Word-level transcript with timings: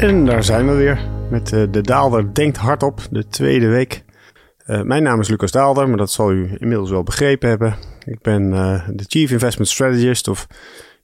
En 0.00 0.26
daar 0.26 0.44
zijn 0.44 0.66
we 0.66 0.74
weer 0.74 1.08
met 1.30 1.52
uh, 1.52 1.62
De 1.70 1.80
Daalder 1.80 2.34
Denkt 2.34 2.56
Hardop, 2.56 3.00
de 3.10 3.26
tweede 3.26 3.68
week. 3.68 4.04
Uh, 4.66 4.82
mijn 4.82 5.02
naam 5.02 5.20
is 5.20 5.28
Lucas 5.28 5.50
Daalder, 5.50 5.88
maar 5.88 5.96
dat 5.96 6.10
zal 6.10 6.32
u 6.32 6.56
inmiddels 6.58 6.90
wel 6.90 7.02
begrepen 7.02 7.48
hebben. 7.48 7.76
Ik 8.04 8.22
ben 8.22 8.42
uh, 8.52 8.88
de 8.88 9.04
Chief 9.06 9.30
Investment 9.30 9.68
Strategist, 9.70 10.28
of 10.28 10.46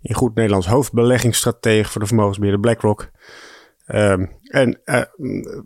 in 0.01 0.15
goed 0.15 0.35
Nederlands 0.35 0.67
hoofdbeleggingsstratege 0.67 1.91
voor 1.91 2.01
de 2.01 2.07
vermogensbeheerder 2.07 2.61
BlackRock. 2.61 3.11
Ehm, 3.87 4.27
en 4.43 4.81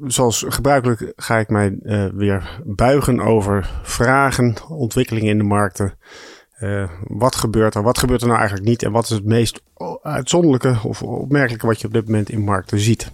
zoals 0.07 0.45
gebruikelijk 0.49 1.13
ga 1.17 1.39
ik 1.39 1.49
mij 1.49 1.79
weer 2.15 2.61
buigen 2.65 3.21
over 3.21 3.71
vragen, 3.83 4.55
ontwikkelingen 4.69 5.31
in 5.31 5.39
de 5.39 5.45
markten. 5.45 5.99
wat 7.07 7.35
gebeurt 7.35 7.75
er? 7.75 7.83
Wat 7.83 7.99
gebeurt 7.99 8.21
er 8.21 8.27
nou 8.27 8.39
eigenlijk 8.39 8.69
niet? 8.69 8.83
En 8.83 8.93
wat 8.93 9.05
is 9.05 9.11
het 9.11 9.25
meest 9.25 9.63
uitzonderlijke 10.03 10.79
of 10.83 11.03
opmerkelijke 11.03 11.67
wat 11.67 11.81
je 11.81 11.87
op 11.87 11.93
dit 11.93 12.07
moment 12.07 12.31
in 12.31 12.41
markten 12.41 12.79
ziet? 12.79 13.13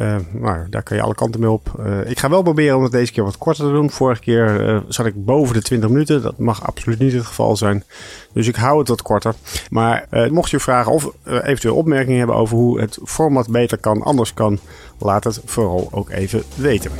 Uh, 0.00 0.16
nou, 0.32 0.68
daar 0.70 0.82
kan 0.82 0.96
je 0.96 1.02
alle 1.02 1.14
kanten 1.14 1.40
mee 1.40 1.50
op. 1.50 1.72
Uh, 1.80 2.10
ik 2.10 2.18
ga 2.18 2.28
wel 2.28 2.42
proberen 2.42 2.76
om 2.76 2.82
het 2.82 2.92
deze 2.92 3.12
keer 3.12 3.24
wat 3.24 3.38
korter 3.38 3.64
te 3.64 3.70
doen. 3.70 3.90
Vorige 3.90 4.20
keer 4.20 4.68
uh, 4.68 4.80
zat 4.88 5.06
ik 5.06 5.24
boven 5.24 5.54
de 5.54 5.62
20 5.62 5.88
minuten. 5.90 6.22
Dat 6.22 6.38
mag 6.38 6.66
absoluut 6.66 6.98
niet 6.98 7.12
het 7.12 7.26
geval 7.26 7.56
zijn. 7.56 7.84
Dus 8.32 8.48
ik 8.48 8.56
hou 8.56 8.78
het 8.78 8.88
wat 8.88 9.02
korter. 9.02 9.34
Maar 9.70 10.06
mocht 10.30 10.50
je 10.50 10.60
vragen 10.60 10.92
of 10.92 11.10
eventueel 11.24 11.74
opmerkingen 11.74 12.18
hebben 12.18 12.36
over 12.36 12.56
hoe 12.56 12.80
het 12.80 12.98
format 13.04 13.48
beter 13.48 13.78
kan, 13.78 14.02
anders 14.02 14.34
kan, 14.34 14.58
laat 14.98 15.24
het 15.24 15.40
vooral 15.44 15.88
ook 15.90 16.10
even 16.10 16.42
weten. 16.56 16.90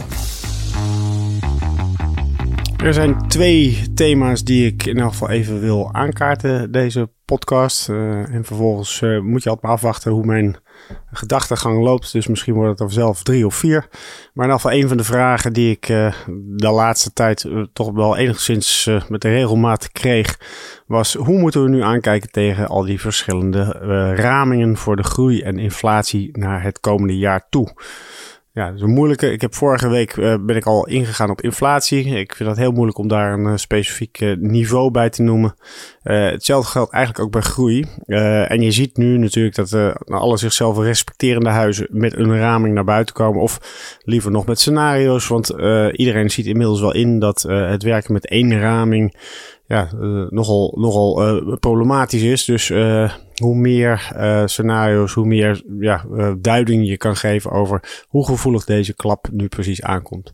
Er 2.84 2.94
zijn 2.94 3.28
twee 3.28 3.92
thema's 3.94 4.44
die 4.44 4.66
ik 4.66 4.86
in 4.86 4.98
elk 4.98 5.10
geval 5.10 5.30
even 5.30 5.60
wil 5.60 5.88
aankaarten 5.92 6.72
deze 6.72 7.08
podcast. 7.24 7.88
en 7.88 8.42
vervolgens 8.44 9.00
moet 9.00 9.42
je 9.42 9.48
altijd 9.48 9.60
maar 9.60 9.70
afwachten 9.70 10.12
hoe 10.12 10.26
mijn 10.26 10.56
gedachtegang 11.12 11.82
loopt. 11.82 12.12
Dus 12.12 12.26
misschien 12.26 12.54
wordt 12.54 12.70
het 12.70 12.80
er 12.80 12.94
zelf 12.94 13.22
drie 13.22 13.46
of 13.46 13.54
vier. 13.54 13.86
Maar 14.32 14.46
in 14.46 14.52
ieder 14.52 14.60
geval 14.60 14.72
een 14.72 14.88
van 14.88 14.96
de 14.96 15.04
vragen 15.04 15.52
die 15.52 15.70
ik 15.70 15.88
uh, 15.88 16.12
de 16.56 16.70
laatste 16.70 17.12
tijd 17.12 17.44
uh, 17.44 17.64
toch 17.72 17.92
wel 17.92 18.16
enigszins 18.16 18.86
uh, 18.86 19.02
met 19.08 19.20
de 19.20 19.28
regelmaat 19.28 19.92
kreeg. 19.92 20.38
Was 20.86 21.14
hoe 21.14 21.38
moeten 21.38 21.62
we 21.62 21.68
nu 21.68 21.82
aankijken 21.82 22.30
tegen 22.30 22.68
al 22.68 22.84
die 22.84 23.00
verschillende 23.00 23.62
ramingen 24.16 24.76
voor 24.76 24.96
de 24.96 25.02
groei 25.02 25.42
en 25.42 25.58
inflatie 25.58 26.38
naar 26.38 26.62
het 26.62 26.80
komende 26.80 27.18
jaar 27.18 27.46
toe. 27.48 27.72
Ja, 28.54 28.66
dat 28.66 28.74
is 28.74 28.80
een 28.80 28.90
moeilijke. 28.90 29.32
Ik 29.32 29.40
heb 29.40 29.54
vorige 29.54 29.88
week 29.88 30.16
uh, 30.16 30.34
ben 30.40 30.56
ik 30.56 30.66
al 30.66 30.86
ingegaan 30.86 31.30
op 31.30 31.40
inflatie. 31.40 32.04
Ik 32.04 32.34
vind 32.34 32.48
dat 32.48 32.58
heel 32.58 32.72
moeilijk 32.72 32.98
om 32.98 33.08
daar 33.08 33.32
een 33.32 33.46
uh, 33.46 33.56
specifiek 33.56 34.20
uh, 34.20 34.36
niveau 34.36 34.90
bij 34.90 35.10
te 35.10 35.22
noemen. 35.22 35.54
hetzelfde 36.02 36.70
geldt 36.70 36.92
eigenlijk 36.92 37.24
ook 37.24 37.32
bij 37.32 37.40
groei. 37.40 37.84
en 38.46 38.60
je 38.60 38.70
ziet 38.70 38.96
nu 38.96 39.18
natuurlijk 39.18 39.54
dat 39.54 39.94
alle 40.04 40.36
zichzelf 40.36 40.78
respecterende 40.78 41.48
huizen 41.48 41.86
met 41.90 42.16
een 42.16 42.38
raming 42.38 42.74
naar 42.74 42.84
buiten 42.84 43.14
komen. 43.14 43.42
Of 43.42 43.58
liever 44.04 44.30
nog 44.30 44.46
met 44.46 44.60
scenario's. 44.60 45.28
Want 45.28 45.48
iedereen 45.92 46.30
ziet 46.30 46.46
inmiddels 46.46 46.80
wel 46.80 46.94
in 46.94 47.18
dat 47.18 47.42
het 47.42 47.82
werken 47.82 48.12
met 48.12 48.28
één 48.28 48.60
raming 48.60 49.16
ja, 49.66 49.90
uh, 50.00 50.26
nogal, 50.28 50.74
nogal 50.76 51.36
uh, 51.36 51.56
problematisch 51.56 52.22
is. 52.22 52.44
Dus 52.44 52.68
uh, 52.68 53.12
hoe 53.34 53.54
meer 53.54 54.12
scenario's, 54.44 55.12
hoe 55.12 55.26
meer 55.26 55.62
ja, 55.78 56.04
duiding 56.38 56.88
je 56.88 56.96
kan 56.96 57.16
geven 57.16 57.50
over 57.50 58.04
hoe 58.08 58.26
gevoelig 58.26 58.64
deze 58.64 58.94
klap 58.94 59.28
nu 59.32 59.48
precies 59.48 59.82
aankomt. 59.82 60.32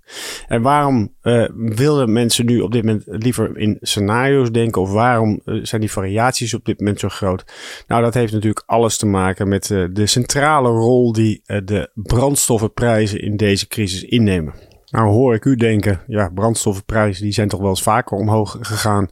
En 0.48 0.62
waarom 0.62 1.14
willen 1.54 2.12
mensen 2.12 2.46
nu 2.46 2.60
op 2.60 2.72
dit 2.72 2.84
moment 2.84 3.04
liever 3.06 3.58
in 3.58 3.78
scenario's 3.80 4.50
denken? 4.50 4.82
Of 4.82 4.92
waarom 4.92 5.40
zijn 5.44 5.80
die 5.80 5.90
variaties 5.90 6.54
op 6.54 6.64
dit 6.64 6.78
moment 6.78 7.00
zo 7.00 7.08
groot? 7.08 7.44
Nou, 7.86 8.02
dat 8.02 8.14
heeft 8.14 8.32
natuurlijk 8.32 8.62
alles 8.66 8.96
te 8.96 9.06
maken 9.06 9.48
met 9.48 9.66
de 9.92 10.06
centrale 10.06 10.69
rol 10.69 11.12
die 11.12 11.42
de 11.64 11.90
brandstoffenprijzen 11.94 13.22
in 13.22 13.36
deze 13.36 13.66
crisis 13.66 14.02
innemen. 14.02 14.69
Nou 14.90 15.08
hoor 15.08 15.34
ik 15.34 15.44
u 15.44 15.56
denken, 15.56 16.00
ja, 16.06 16.28
brandstoffenprijzen 16.28 17.22
die 17.22 17.32
zijn 17.32 17.48
toch 17.48 17.60
wel 17.60 17.68
eens 17.68 17.82
vaker 17.82 18.16
omhoog 18.16 18.56
gegaan. 18.60 19.08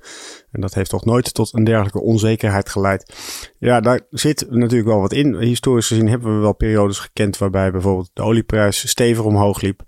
En 0.50 0.60
dat 0.60 0.74
heeft 0.74 0.90
toch 0.90 1.04
nooit 1.04 1.34
tot 1.34 1.54
een 1.54 1.64
dergelijke 1.64 2.00
onzekerheid 2.00 2.68
geleid. 2.68 3.14
Ja, 3.58 3.80
daar 3.80 4.00
zit 4.10 4.46
natuurlijk 4.50 4.88
wel 4.88 5.00
wat 5.00 5.12
in. 5.12 5.36
Historisch 5.36 5.86
gezien 5.86 6.08
hebben 6.08 6.34
we 6.34 6.40
wel 6.40 6.54
periodes 6.54 6.98
gekend 6.98 7.38
waarbij 7.38 7.70
bijvoorbeeld 7.70 8.10
de 8.12 8.22
olieprijs 8.22 8.88
stevig 8.88 9.24
omhoog 9.24 9.60
liep. 9.60 9.82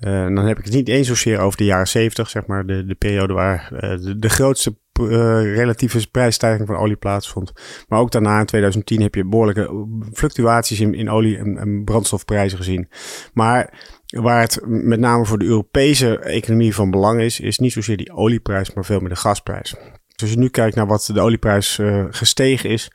Uh, 0.00 0.34
dan 0.34 0.46
heb 0.46 0.58
ik 0.58 0.64
het 0.64 0.74
niet 0.74 0.88
eens 0.88 1.06
zozeer 1.06 1.38
over 1.38 1.58
de 1.58 1.64
jaren 1.64 1.88
70, 1.88 2.30
zeg 2.30 2.46
maar, 2.46 2.66
de, 2.66 2.84
de 2.84 2.94
periode 2.94 3.32
waar 3.32 3.70
uh, 3.72 3.80
de, 3.80 4.18
de, 4.18 4.28
grootste 4.28 4.76
uh, 5.00 5.08
relatieve 5.54 6.10
prijsstijging 6.10 6.66
van 6.66 6.76
olie 6.76 6.96
plaatsvond. 6.96 7.52
Maar 7.88 7.98
ook 7.98 8.10
daarna 8.10 8.40
in 8.40 8.46
2010 8.46 9.02
heb 9.02 9.14
je 9.14 9.28
behoorlijke 9.28 9.86
fluctuaties 10.12 10.80
in, 10.80 10.94
in 10.94 11.10
olie- 11.10 11.36
en, 11.36 11.58
en 11.58 11.84
brandstofprijzen 11.84 12.58
gezien. 12.58 12.88
Maar 13.32 13.96
Waar 14.08 14.40
het 14.40 14.60
met 14.66 15.00
name 15.00 15.24
voor 15.24 15.38
de 15.38 15.44
Europese 15.44 16.18
economie 16.18 16.74
van 16.74 16.90
belang 16.90 17.20
is, 17.20 17.40
is 17.40 17.58
niet 17.58 17.72
zozeer 17.72 17.96
die 17.96 18.12
olieprijs, 18.12 18.74
maar 18.74 18.84
veel 18.84 19.00
meer 19.00 19.08
de 19.08 19.16
gasprijs. 19.16 19.74
Dus 20.06 20.20
als 20.20 20.30
je 20.30 20.38
nu 20.38 20.48
kijkt 20.48 20.76
naar 20.76 20.86
wat 20.86 21.10
de 21.12 21.20
olieprijs 21.20 21.80
gestegen 22.10 22.70
is, 22.70 22.90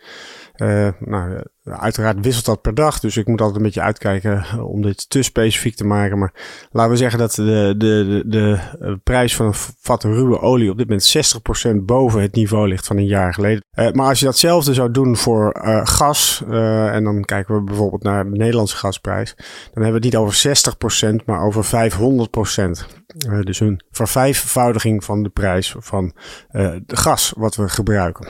uh, 0.55 0.87
nou, 0.99 1.43
uiteraard 1.63 2.19
wisselt 2.21 2.45
dat 2.45 2.61
per 2.61 2.73
dag, 2.73 2.99
dus 2.99 3.17
ik 3.17 3.27
moet 3.27 3.39
altijd 3.39 3.57
een 3.57 3.65
beetje 3.65 3.81
uitkijken 3.81 4.37
eh, 4.37 4.65
om 4.67 4.81
dit 4.81 5.09
te 5.09 5.21
specifiek 5.21 5.75
te 5.75 5.85
maken. 5.85 6.19
Maar 6.19 6.33
laten 6.71 6.91
we 6.91 6.97
zeggen 6.97 7.19
dat 7.19 7.33
de, 7.33 7.75
de, 7.77 8.23
de, 8.25 8.59
de 8.79 8.99
prijs 9.03 9.35
van 9.35 9.45
een 9.45 9.53
vat 9.79 10.03
ruwe 10.03 10.39
olie 10.39 10.69
op 10.69 10.77
dit 10.77 10.87
moment 10.87 11.81
60% 11.81 11.85
boven 11.85 12.21
het 12.21 12.35
niveau 12.35 12.67
ligt 12.67 12.87
van 12.87 12.97
een 12.97 13.05
jaar 13.05 13.33
geleden. 13.33 13.63
Uh, 13.73 13.91
maar 13.91 14.07
als 14.07 14.19
je 14.19 14.25
datzelfde 14.25 14.73
zou 14.73 14.91
doen 14.91 15.17
voor 15.17 15.61
uh, 15.65 15.81
gas, 15.83 16.43
en 16.47 17.03
dan 17.03 17.23
kijken 17.23 17.55
we 17.55 17.61
bijvoorbeeld 17.61 18.03
naar 18.03 18.23
de 18.23 18.37
Nederlandse 18.37 18.77
gasprijs, 18.77 19.33
dan 19.35 19.83
hebben 19.83 19.89
we 19.89 19.93
het 19.93 20.03
niet 20.03 20.15
over 20.15 21.15
60%, 21.21 21.25
maar 21.25 21.45
over 21.45 21.65
500%. 21.65 23.03
Uh, 23.27 23.41
dus 23.41 23.59
een 23.59 23.81
vervijfvoudiging 23.91 25.03
van 25.03 25.23
de 25.23 25.29
prijs 25.29 25.75
van 25.79 26.13
uh, 26.51 26.75
de 26.85 26.95
gas 26.95 27.33
wat 27.37 27.55
we 27.55 27.69
gebruiken. 27.69 28.27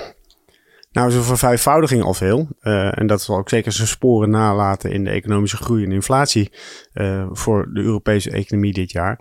Nou 0.94 1.08
is 1.08 1.16
een 1.16 1.24
vervijfvoudiging 1.24 2.04
al 2.04 2.14
veel. 2.14 2.48
Uh, 2.62 3.00
en 3.00 3.08
dat 3.08 3.22
zal 3.22 3.38
ook 3.38 3.50
zeker 3.50 3.72
zijn 3.72 3.88
sporen 3.88 4.30
nalaten 4.30 4.92
in 4.92 5.04
de 5.04 5.09
economische 5.09 5.58
groei 5.58 5.84
en 5.84 5.92
inflatie 5.92 6.52
uh, 6.94 7.26
voor 7.31 7.70
de 7.74 7.81
Europese 7.81 8.31
economie 8.31 8.74
dit 8.74 8.92
jaar. 8.92 9.20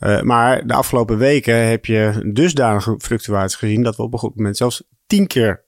Uh, 0.00 0.20
maar 0.20 0.66
de 0.66 0.74
afgelopen 0.74 1.18
weken 1.18 1.68
heb 1.68 1.86
je 1.86 2.30
dusdanige 2.32 2.94
fluctuaties 2.98 3.58
gezien 3.58 3.82
dat 3.82 3.96
we 3.96 4.02
op 4.02 4.12
een 4.12 4.18
goed 4.18 4.36
moment 4.36 4.56
zelfs 4.56 4.82
tien 5.06 5.26
keer 5.26 5.62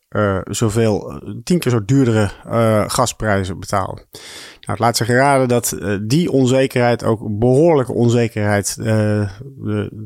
zoveel, 0.45 1.23
tien 1.45 1.59
keer 1.59 1.73
zo 1.73 1.85
duurdere 1.85 2.31
gasprijzen 2.87 3.59
betalen. 3.59 3.95
Nou, 3.95 4.09
het 4.61 4.79
laat 4.79 4.97
zich 4.97 5.09
raden 5.09 5.49
dat 5.49 5.79
die 6.03 6.31
onzekerheid 6.31 7.05
ook 7.05 7.39
behoorlijke 7.39 7.93
onzekerheid 7.93 8.77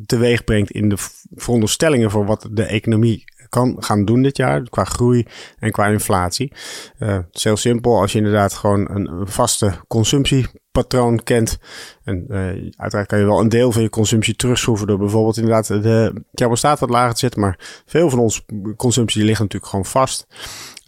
teweeg 0.06 0.44
brengt 0.44 0.70
in 0.70 0.88
de 0.88 0.96
veronderstellingen 1.34 2.10
voor 2.10 2.26
wat 2.26 2.48
de 2.50 2.64
economie 2.64 3.24
kan 3.50 3.76
gaan 3.78 4.04
doen 4.04 4.22
dit 4.22 4.36
jaar. 4.36 4.62
Qua 4.68 4.84
groei 4.84 5.26
en 5.58 5.70
qua 5.70 5.86
inflatie. 5.86 6.52
Uh, 6.98 7.18
heel 7.32 7.56
simpel. 7.56 8.00
Als 8.00 8.12
je 8.12 8.18
inderdaad 8.18 8.54
gewoon 8.54 8.90
een 8.90 9.28
vaste 9.28 9.72
consumptiepatroon 9.88 11.22
kent. 11.22 11.58
En 12.04 12.24
uh, 12.28 12.38
uiteraard 12.76 13.06
kan 13.06 13.18
je 13.18 13.24
wel 13.24 13.40
een 13.40 13.48
deel 13.48 13.72
van 13.72 13.82
je 13.82 13.90
consumptie 13.90 14.36
terugschroeven 14.36 14.86
door 14.86 14.98
bijvoorbeeld 14.98 15.36
inderdaad 15.36 15.66
de 15.66 16.24
thermostaat 16.34 16.78
wat 16.78 16.90
lager 16.90 17.12
te 17.12 17.18
zetten. 17.18 17.40
Maar 17.40 17.82
veel 17.86 18.10
van 18.10 18.18
ons 18.18 18.44
consumptie 18.76 19.24
ligt 19.24 19.40
natuurlijk 19.40 19.70
gewoon 19.70 19.86
vast. 19.86 20.26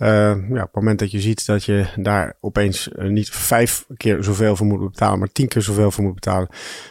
Uh, 0.03 0.09
ja, 0.49 0.57
op 0.57 0.63
het 0.63 0.75
moment 0.75 0.99
dat 0.99 1.11
je 1.11 1.21
ziet 1.21 1.47
dat 1.47 1.65
je 1.65 1.87
daar 1.97 2.37
opeens 2.41 2.89
uh, 2.89 3.09
niet 3.09 3.31
vijf 3.31 3.87
keer 3.97 4.25
zoveel 4.25 4.57
voor 4.57 4.67
moet 4.67 4.91
betalen, 4.91 5.19
maar 5.19 5.33
tien 5.33 5.49
keer 5.49 5.63
zoveel 5.63 5.91
voor 5.91 6.05
moet 6.05 6.15
betalen, 6.15 6.49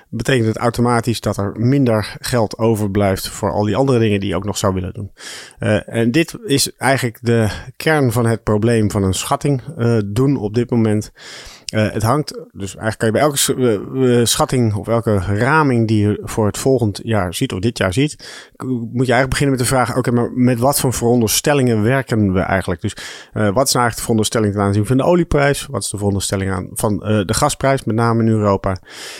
betekent 0.09 0.47
het 0.47 0.57
automatisch 0.57 1.19
dat 1.19 1.37
er 1.37 1.51
minder 1.59 2.15
geld 2.19 2.57
overblijft 2.57 3.27
voor 3.27 3.51
al 3.51 3.63
die 3.63 3.75
andere 3.75 3.99
dingen 3.99 4.19
die 4.19 4.29
je 4.29 4.35
ook 4.35 4.45
nog 4.45 4.57
zou 4.57 4.73
willen 4.73 4.93
doen. 4.93 5.11
Uh, 5.59 5.89
en 5.89 6.11
dit 6.11 6.37
is 6.45 6.75
eigenlijk 6.77 7.17
de 7.21 7.49
kern 7.75 8.11
van 8.11 8.25
het 8.25 8.43
probleem 8.43 8.91
van 8.91 9.03
een 9.03 9.13
schatting 9.13 9.61
doen 10.05 10.37
op 10.37 10.53
dit 10.53 10.69
moment. 10.69 11.11
Uh, 11.71 11.91
het 11.91 12.03
hangt, 12.03 12.33
dus 12.51 12.75
eigenlijk 12.75 12.97
kan 12.97 13.07
je 13.07 13.13
bij 13.13 13.21
elke 13.21 13.85
uh, 13.93 14.25
schatting 14.25 14.73
of 14.73 14.87
elke 14.87 15.17
raming 15.17 15.87
die 15.87 16.07
je 16.07 16.21
voor 16.23 16.45
het 16.45 16.57
volgend 16.57 16.99
jaar 17.03 17.33
ziet 17.33 17.53
of 17.53 17.59
dit 17.59 17.77
jaar 17.77 17.93
ziet, 17.93 18.11
moet 18.65 19.05
je 19.05 19.13
eigenlijk 19.13 19.29
beginnen 19.29 19.57
met 19.57 19.67
de 19.67 19.75
vraag, 19.75 19.97
oké, 19.97 20.11
maar 20.11 20.31
met 20.31 20.59
wat 20.59 20.79
voor 20.79 20.93
veronderstellingen 20.93 21.83
werken 21.83 22.33
we 22.33 22.39
eigenlijk? 22.39 22.81
Dus 22.81 22.93
wat 23.33 23.43
is 23.43 23.51
nou 23.51 23.55
eigenlijk 23.55 23.95
de 23.95 24.01
veronderstelling 24.01 24.53
ten 24.53 24.61
aanzien 24.61 24.85
van 24.85 24.97
de 24.97 25.03
olieprijs? 25.03 25.65
Wat 25.65 25.83
is 25.83 25.89
de 25.89 25.97
veronderstelling 25.97 26.51
aan 26.51 26.69
van 26.71 26.97
de 26.97 27.33
gasprijs, 27.33 27.83
met 27.83 27.95
name 27.95 28.23
in 28.23 28.29
Europa? 28.29 28.77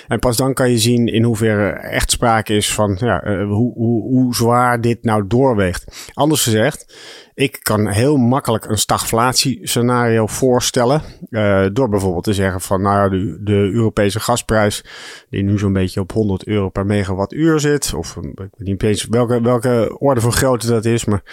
En 0.08 0.20
pas 0.20 0.38
dan 0.38 0.54
kan 0.54 0.70
je 0.70 0.78
zien 0.78 1.08
in 1.08 1.24
hoeverre 1.24 1.70
echt 1.70 2.12
sprake 2.12 2.54
is 2.54 2.74
van 2.74 2.98
ja, 3.00 3.46
hoe, 3.46 3.74
hoe, 3.74 4.02
hoe 4.04 4.36
zwaar 4.36 4.82
dit 4.82 5.04
nou 5.04 5.28
doorweegt. 5.28 6.12
Anders 6.14 6.44
gezegd, 6.44 6.96
ik 7.42 7.60
kan 7.62 7.88
heel 7.88 8.18
makkelijk 8.18 8.66
een 8.66 8.78
stagflatie-scenario 8.78 10.28
voorstellen. 10.28 11.02
Uh, 11.30 11.66
door 11.74 11.90
bijvoorbeeld 11.90 12.24
te 12.24 12.34
zeggen 12.34 12.62
van, 12.62 12.82
nou 12.82 12.98
ja, 12.98 13.10
de, 13.40 13.70
Europese 13.74 14.20
gasprijs, 14.20 14.84
die 15.30 15.44
nu 15.44 15.58
zo'n 15.58 15.74
beetje 15.74 16.00
op 16.00 16.12
100 16.12 16.48
euro 16.48 16.70
per 16.70 16.86
megawattuur 16.86 17.60
zit. 17.60 17.94
Of 17.94 18.16
ik 18.16 18.32
weet 18.36 18.68
niet 18.68 18.84
eens 18.84 19.06
welke, 19.06 19.42
welke 19.42 19.96
orde 20.00 20.22
van 20.22 20.32
grootte 20.32 20.68
dat 20.68 20.86
is. 20.86 21.06
Maar 21.06 21.24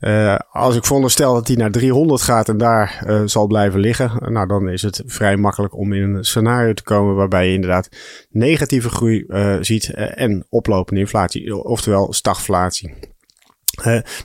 uh, 0.00 0.36
als 0.50 0.76
ik 0.76 0.84
veronderstel 0.84 1.34
dat 1.34 1.46
die 1.46 1.56
naar 1.56 1.70
300 1.70 2.22
gaat 2.22 2.48
en 2.48 2.56
daar 2.56 3.04
zal 3.24 3.46
blijven 3.46 3.80
liggen. 3.80 4.32
Nou, 4.32 4.46
dan 4.46 4.68
is 4.68 4.82
het 4.82 5.02
vrij 5.06 5.36
makkelijk 5.36 5.76
om 5.76 5.92
in 5.92 6.02
een 6.02 6.24
scenario 6.24 6.72
te 6.72 6.82
komen 6.82 7.14
waarbij 7.14 7.46
je 7.46 7.54
inderdaad 7.54 7.88
negatieve 8.30 8.88
groei 8.88 9.26
ziet 9.60 9.94
en 9.94 10.46
oplopende 10.48 11.00
inflatie. 11.00 11.64
Oftewel 11.64 12.12
stagflatie. 12.12 13.16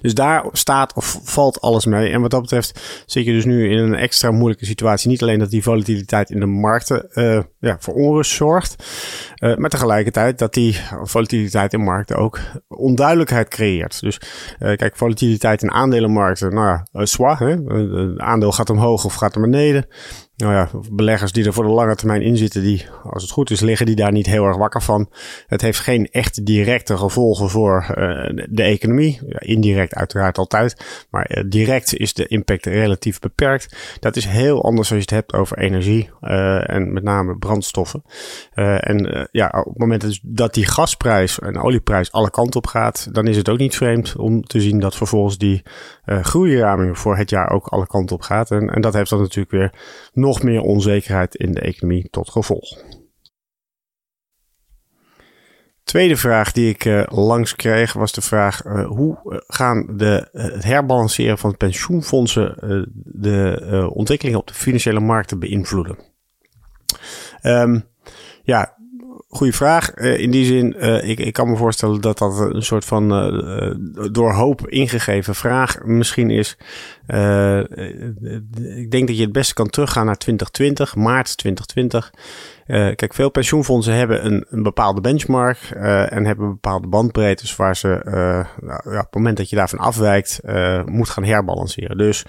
Dus 0.02 0.14
daar 0.14 0.46
staat 0.52 0.94
of 0.94 1.20
valt 1.24 1.62
alles 1.62 1.86
mee. 1.86 2.10
En 2.10 2.22
wat 2.22 2.32
dat 2.32 2.42
betreft 2.42 3.04
zit 3.06 3.26
je 3.26 3.32
dus 3.32 3.46
nu 3.46 3.70
in 3.70 3.78
een 3.78 3.96
extra 3.96 4.32
moeilijke 4.32 4.66
situatie. 4.66 5.10
Niet 5.10 5.22
alleen 5.22 5.40
dat 5.40 5.50
die 5.50 5.64
volatiliteit 5.64 6.30
in 6.30 6.40
de 6.40 6.46
markten 6.46 7.08
uh, 7.14 7.42
ja, 7.60 7.78
voor 7.80 7.94
onrust 7.94 8.32
zorgt. 8.32 8.76
Uh, 9.44 9.56
maar 9.56 9.70
tegelijkertijd 9.70 10.40
dat 10.40 10.54
die 10.54 10.78
volatiliteit 11.04 11.74
in 11.74 11.84
markten 11.84 12.16
ook 12.16 12.40
onduidelijkheid 12.68 13.48
creëert. 13.48 14.02
Dus 14.02 14.20
kijk, 14.58 14.96
volatiliteit 14.96 15.62
in 15.64 15.72
aandelenmarkten. 15.72 16.54
Nou 16.54 16.80
ja, 16.92 17.06
zwaar. 17.06 17.40
Hè? 17.40 17.56
Aandeel 18.18 18.52
gaat 18.52 18.70
omhoog 18.70 19.06
of 19.06 19.14
gaat 19.14 19.36
naar 19.36 19.50
beneden 19.50 19.86
nou 20.44 20.56
ja, 20.56 20.70
beleggers 20.92 21.32
die 21.32 21.46
er 21.46 21.54
voor 21.54 21.64
de 21.64 21.70
lange 21.70 21.96
termijn 21.96 22.22
in 22.22 22.38
zitten, 22.38 22.62
die, 22.62 22.86
als 23.04 23.24
het 23.24 23.32
goed 23.32 23.50
is, 23.50 23.60
liggen 23.60 23.86
die 23.86 23.96
daar 23.96 24.12
niet 24.12 24.26
heel 24.26 24.46
erg 24.46 24.58
wakker 24.58 24.82
van. 24.82 25.10
Het 25.48 25.62
heeft 25.62 25.80
geen 25.80 26.08
echt 26.12 26.46
directe 26.46 26.98
gevolgen 26.98 27.50
voor 27.50 27.86
uh, 27.90 28.46
de 28.50 28.64
economie. 28.64 29.20
Indirect 29.38 29.96
uiteraard 29.96 30.38
altijd. 30.38 31.06
Maar 31.10 31.32
uh, 31.38 31.44
direct 31.48 31.96
is 31.96 32.14
de 32.14 32.28
impact 32.28 32.66
relatief 32.66 33.20
beperkt. 33.20 33.76
Dat 34.00 34.16
is 34.16 34.26
heel 34.26 34.64
anders 34.64 34.88
als 34.88 34.98
je 34.98 35.04
het 35.04 35.14
hebt 35.14 35.34
over 35.34 35.58
energie 35.58 36.10
uh, 36.22 36.70
en 36.70 36.94
met 36.94 37.04
name 37.04 37.38
brandstoffen. 37.38 38.04
en 38.54 39.28
ja, 39.32 39.48
op 39.66 39.74
het 39.74 39.78
moment 39.78 40.20
dat 40.24 40.54
die 40.54 40.66
gasprijs 40.66 41.40
en 41.40 41.58
olieprijs 41.58 42.12
alle 42.12 42.30
kanten 42.30 42.60
op 42.60 42.68
gaat, 42.68 43.08
dan 43.12 43.28
is 43.28 43.38
het 43.38 43.50
ook 43.50 43.58
niet 43.58 43.76
vreemd 43.76 44.16
om 44.16 44.44
te 44.44 44.62
zien 44.62 44.80
dat 44.80 44.96
vervolgens 44.96 45.38
die 45.38 45.64
groeiraming 46.06 46.98
voor 46.98 47.18
het 47.18 47.30
jaar 47.30 47.50
ook 47.50 47.68
alle 47.68 47.88
kanten 47.88 48.16
op 48.16 48.22
gaat. 48.22 48.52
En, 48.52 48.70
en 48.70 48.82
dat 48.82 48.94
heeft 48.94 49.10
dan 49.10 49.20
natuurlijk 49.20 49.52
weer 49.52 49.72
nog 50.14 50.33
meer 50.42 50.62
onzekerheid 50.62 51.36
in 51.36 51.52
de 51.52 51.62
economie 51.62 52.10
tot 52.10 52.30
gevolg. 52.30 52.84
Tweede 55.84 56.18
vraag 56.18 56.52
die 56.52 56.70
ik 56.70 56.86
uh, 56.86 57.04
langs 57.06 57.56
kreeg 57.56 57.94
was 57.94 58.12
de 58.12 58.22
vraag: 58.22 58.66
uh, 58.66 58.86
hoe 58.86 59.18
eh, 59.26 59.38
gaan 59.48 59.98
de, 59.98 60.30
het 60.32 60.64
herbalanceren 60.64 61.38
van 61.38 61.58
pensioenfondsen 61.58 62.56
de 62.96 63.90
ontwikkelingen 63.94 64.40
op 64.40 64.48
de 64.48 64.54
financiële 64.54 65.00
markten 65.00 65.40
beïnvloeden? 65.40 65.98
Um, 67.42 67.84
ja, 68.44 68.78
Goeie 69.28 69.54
vraag. 69.54 69.94
In 69.94 70.32
die 70.32 70.46
zin, 70.46 70.82
ik, 71.08 71.20
ik 71.20 71.34
kan 71.34 71.50
me 71.50 71.58
voorstellen 71.58 72.02
dat 72.02 72.18
dat 72.18 72.40
een 72.40 72.64
soort 72.64 72.86
van 72.86 73.10
door 74.12 74.34
hoop 74.34 74.68
ingegeven 74.68 75.36
vraag 75.36 75.84
misschien 75.84 76.30
is. 76.30 76.58
Ik 78.76 78.92
denk 78.92 79.08
dat 79.08 79.18
je 79.18 79.24
het 79.24 79.32
beste 79.32 79.54
kan 79.54 79.70
teruggaan 79.70 80.06
naar 80.06 80.18
2020, 80.18 80.96
maart 80.96 81.38
2020. 81.38 82.12
Uh, 82.68 82.96
kijk, 82.96 83.14
veel 83.14 83.30
pensioenfondsen 83.30 83.94
hebben 83.94 84.26
een, 84.26 84.46
een 84.50 84.64
bepaalde 84.64 85.02
benchmark 85.02 85.72
uh, 85.76 86.14
en 86.14 86.26
hebben 86.26 86.48
bepaalde 86.48 86.88
bandbreedtes 86.88 87.56
waar 87.56 87.76
ze 87.76 88.02
uh, 88.06 88.14
nou, 88.68 88.82
ja, 88.84 88.98
op 88.98 89.06
het 89.06 89.14
moment 89.14 89.38
dat 89.38 89.50
je 89.50 89.56
daarvan 89.56 89.80
afwijkt, 89.80 90.40
moet 90.86 91.10
gaan 91.10 91.24
herbalanceren. 91.24 91.98
Dus 91.98 92.26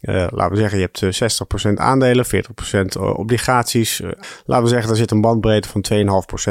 laten 0.00 0.50
we 0.50 0.56
zeggen, 0.56 0.78
je 0.78 0.88
hebt 0.92 1.68
60% 1.68 1.74
aandelen, 1.74 2.26
40% 2.26 3.00
obligaties. 3.16 4.02
laten 4.44 4.64
we 4.64 4.70
zeggen, 4.70 4.90
er 4.90 4.96
zit 4.96 5.10
een 5.10 5.20
bandbreedte 5.20 5.68
van 5.68 5.84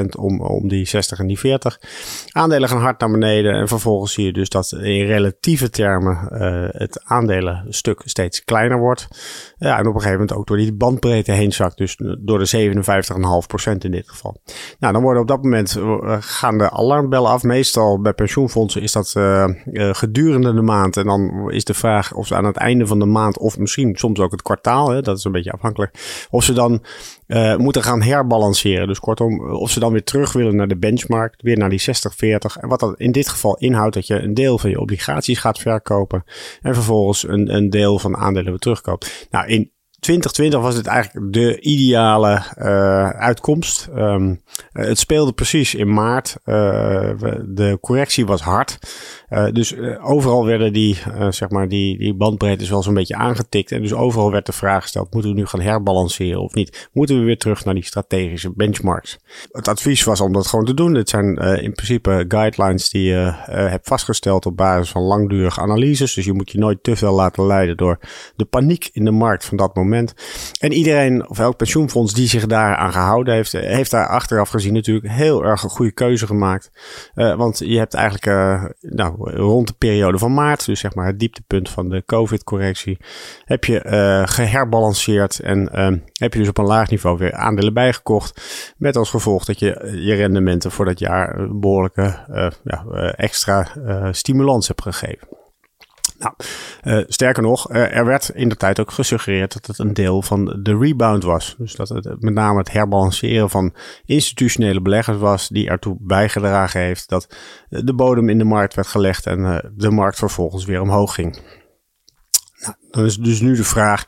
2,5% 0.02 0.20
om, 0.20 0.42
om 0.42 0.68
die 0.68 0.88
60 0.88 1.20
en 1.20 1.28
die 1.28 1.40
40. 1.40 1.80
Aandelen 2.32 2.70
gaan 2.70 2.82
hard 2.82 3.00
naar 3.00 3.12
beneden 3.12 3.54
en 3.54 3.68
vervolgens 3.68 4.14
zie 4.14 4.26
je 4.26 4.34
dus 4.34 4.50
dat 4.50 4.72
in 4.72 5.06
relatieve 5.06 5.70
termen 5.70 6.18
het 6.72 7.02
aandelenstuk 7.62 8.02
steeds 8.06 8.44
kleiner 8.44 8.80
wordt. 8.80 9.08
Ja, 9.58 9.78
en 9.78 9.88
op 9.88 9.94
een 9.94 10.02
gegeven 10.02 10.20
moment 10.20 10.34
ook 10.34 10.48
door 10.48 10.58
die 10.58 10.74
bandbreedte 10.74 11.32
heen 11.32 11.52
zakt. 11.52 11.78
Dus 11.78 11.98
door 12.20 12.40
de 12.40 12.46
57 12.46 13.16
1,5% 13.72 13.78
in 13.78 13.92
dit 13.92 14.10
geval. 14.10 14.42
Nou, 14.80 14.94
dan 14.94 15.02
worden 15.02 15.22
op 15.22 15.28
dat 15.28 15.44
moment 15.44 15.78
uh, 15.78 16.18
gaan 16.20 16.58
de 16.58 16.72
alarmbellen 16.72 17.30
af. 17.30 17.44
Meestal 17.44 18.02
bij 18.02 18.14
pensioenfondsen 18.14 18.82
is 18.82 18.92
dat 18.92 19.14
uh, 19.18 19.48
uh, 19.66 19.94
gedurende 19.94 20.54
de 20.54 20.62
maand. 20.62 20.98
En 20.98 21.06
dan 21.06 21.52
is 21.52 21.64
de 21.64 21.74
vraag 21.74 22.14
of 22.14 22.28
ze 22.28 22.36
aan 22.36 22.46
het 22.46 22.58
einde 22.58 22.88
van 22.88 23.00
de 23.00 23.06
maand, 23.06 23.38
of 23.38 23.58
misschien 23.58 23.96
soms 23.96 24.20
ook 24.20 24.32
het 24.32 24.42
kwartaal, 24.42 24.90
hè, 24.90 25.02
dat 25.02 25.18
is 25.18 25.24
een 25.24 25.32
beetje 25.32 25.52
afhankelijk, 25.52 26.26
of 26.30 26.44
ze 26.44 26.54
dan 26.54 26.84
moeten 27.58 27.84
gaan 27.84 28.02
herbalanceren. 28.02 28.88
Dus 28.88 29.00
kortom, 29.00 29.52
of 29.52 29.70
ze 29.70 29.80
dan 29.80 29.92
weer 29.92 30.04
terug 30.04 30.34
willen 30.34 30.56
naar 30.56 30.68
de 30.68 30.78
benchmark, 30.78 31.36
weer 31.38 31.58
naar 31.58 31.70
die 31.70 31.82
60-40. 31.82 32.62
En 32.62 32.68
wat 32.68 32.80
dat 32.80 33.00
in 33.00 33.12
dit 33.12 33.30
geval 33.30 33.58
inhoudt, 33.58 33.94
dat 33.94 34.08
je 34.08 34.20
een 34.20 34.34
deel 34.34 34.58
van 34.58 34.70
je 34.70 34.80
obligaties 34.80 35.40
gaat 35.40 35.60
verkopen 35.60 36.24
en 36.62 36.74
vervolgens 36.74 37.28
een, 37.28 37.51
een 37.52 37.70
deel 37.70 38.00
van 38.00 38.18
aandelen 38.18 38.50
weer 38.50 38.60
terugkoopt. 38.60 39.28
Nou, 39.30 39.48
in 39.48 39.72
2020 40.02 40.62
was 40.62 40.76
het 40.76 40.88
eigenlijk 40.88 41.34
de 41.34 41.60
ideale 41.60 42.44
uh, 42.58 43.10
uitkomst. 43.10 43.90
Um, 43.96 44.42
het 44.72 45.00
speelde 45.00 45.34
precies 45.34 45.76
in 45.76 45.94
maart. 45.94 46.38
Uh, 46.46 46.56
de 47.46 47.78
correctie 47.82 48.26
was 48.26 48.42
hard. 48.42 48.78
Uh, 49.30 49.52
dus 49.52 49.78
overal 50.00 50.46
werden 50.46 50.74
die, 50.74 50.98
zeg 51.30 51.50
maar, 51.50 51.68
die, 51.68 51.98
die 51.98 52.14
bandbreedtes 52.14 52.70
wel 52.70 52.84
zo'n 52.84 52.94
beetje 52.94 53.16
aangetikt. 53.16 53.72
En 53.72 53.82
dus 53.82 53.94
overal 53.94 54.32
werd 54.32 54.46
de 54.46 54.52
vraag 54.52 54.82
gesteld, 54.82 55.14
moeten 55.14 55.32
we 55.32 55.38
nu 55.38 55.46
gaan 55.46 55.62
herbalanceren 55.62 56.42
of 56.42 56.54
niet? 56.54 56.90
Moeten 56.94 57.20
we 57.20 57.26
weer 57.26 57.38
terug 57.38 57.66
naar 57.66 57.74
die 57.74 57.86
strategische 57.86 58.52
benchmarks? 58.56 59.20
Het 59.52 59.68
advies 59.68 60.04
was 60.04 60.22
om 60.22 60.34
dat 60.34 60.48
gewoon 60.48 60.66
te 60.66 60.74
doen. 60.74 60.94
Dit 60.94 61.10
zijn 61.10 61.36
in 61.36 61.74
principe 61.74 62.26
guidelines 62.28 62.90
die 62.90 63.04
je 63.04 63.34
hebt 63.46 63.88
vastgesteld 63.88 64.46
op 64.46 64.58
basis 64.58 64.90
van 64.92 65.02
langdurige 65.02 65.62
analyses. 65.62 66.14
Dus 66.14 66.26
je 66.26 66.34
moet 66.34 66.52
je 66.52 66.58
nooit 66.58 66.84
te 66.84 66.96
veel 66.96 67.14
laten 67.14 67.46
leiden 67.46 67.78
door 67.78 68.00
de 68.36 68.46
paniek 68.46 68.90
in 68.94 69.06
de 69.06 69.12
markt 69.12 69.46
van 69.46 69.58
dat 69.58 69.76
moment. 69.76 69.90
En 70.60 70.72
iedereen, 70.72 71.30
of 71.30 71.40
elk 71.40 71.58
pensioenfonds 71.58 72.14
die 72.14 72.28
zich 72.28 72.46
daar 72.46 72.76
aan 72.76 72.92
gehouden 72.92 73.34
heeft, 73.34 73.52
heeft 73.52 73.92
daar 73.92 74.08
achteraf 74.08 74.50
gezien 74.50 74.74
natuurlijk 74.74 75.08
heel 75.08 75.44
erg 75.44 75.64
een 75.64 75.70
goede 75.70 75.92
keuze 75.92 76.28
gemaakt. 76.28 76.72
Uh, 77.16 77.36
want 77.36 77.60
je 77.60 77.78
hebt 77.78 77.94
eigenlijk 77.94 78.26
uh, 78.26 78.64
nou, 78.82 79.32
rond 79.36 79.68
de 79.68 79.74
periode 79.78 80.18
van 80.18 80.34
maart, 80.34 80.66
dus 80.66 80.80
zeg 80.80 80.96
maar 80.96 81.06
het 81.06 81.20
dieptepunt 81.20 81.70
van 81.70 81.90
de 81.90 82.04
COVID-correctie, 82.06 82.98
heb 83.46 83.66
je 83.66 83.84
uh, 83.86 84.28
geherbalanceerd 84.28 85.40
en 85.40 85.70
heb 86.14 86.34
je 86.34 86.40
dus 86.40 86.48
op 86.48 86.58
een 86.58 86.66
laag 86.66 86.90
niveau 86.90 87.18
weer 87.18 87.34
aandelen 87.34 87.74
bijgekocht. 87.74 88.42
Met 88.78 88.96
als 88.96 89.10
gevolg 89.10 89.46
dat 89.46 89.60
je 89.60 90.00
je 90.04 90.14
rendementen 90.14 90.72
voor 90.72 90.86
dat 90.86 91.00
jaar 91.00 91.48
behoorlijke 91.60 92.18
ja, 92.64 92.86
extra 93.16 93.68
stimulans 94.12 94.68
hebt 94.68 94.82
gegeven. 94.82 95.41
Nou, 96.22 96.36
uh, 96.84 97.04
sterker 97.08 97.44
nog, 97.44 97.72
uh, 97.72 97.96
er 97.96 98.06
werd 98.06 98.30
in 98.30 98.50
de 98.50 98.56
tijd 98.56 98.80
ook 98.80 98.92
gesuggereerd 98.92 99.54
dat 99.54 99.66
het 99.66 99.80
een 99.80 99.94
deel 99.94 100.22
van 100.22 100.60
de 100.64 100.78
rebound 100.78 101.24
was. 101.24 101.56
Dus 101.58 101.76
dat 101.76 101.90
het 101.90 102.22
met 102.22 102.34
name 102.34 102.58
het 102.58 102.72
herbalanceren 102.72 103.50
van 103.50 103.76
institutionele 104.06 104.82
beleggers 104.82 105.18
was 105.18 105.48
die 105.48 105.70
ertoe 105.70 105.98
bijgedragen 106.00 106.82
heeft 106.82 107.10
dat 107.10 107.36
de 107.70 107.94
bodem 107.94 108.30
in 108.30 108.38
de 108.38 108.44
markt 108.44 108.74
werd 108.74 108.88
gelegd 108.88 109.26
en 109.26 109.40
uh, 109.40 109.58
de 109.74 109.92
markt 109.92 110.18
vervolgens 110.18 110.66
weer 110.66 110.82
omhoog 110.82 111.14
ging. 111.14 111.40
Nou, 112.60 112.76
dan 112.90 113.06
is 113.06 113.18
dus 113.18 113.40
nu 113.40 113.56
de 113.56 113.64
vraag, 113.64 114.06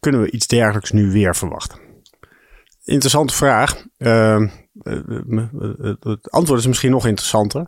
kunnen 0.00 0.22
we 0.22 0.30
iets 0.30 0.46
dergelijks 0.46 0.90
nu 0.90 1.10
weer 1.10 1.36
verwachten? 1.36 1.78
Interessante 2.84 3.34
vraag. 3.34 3.84
Het 4.82 6.30
antwoord 6.30 6.60
is 6.60 6.66
misschien 6.66 6.90
nog 6.90 7.06
interessanter. 7.06 7.66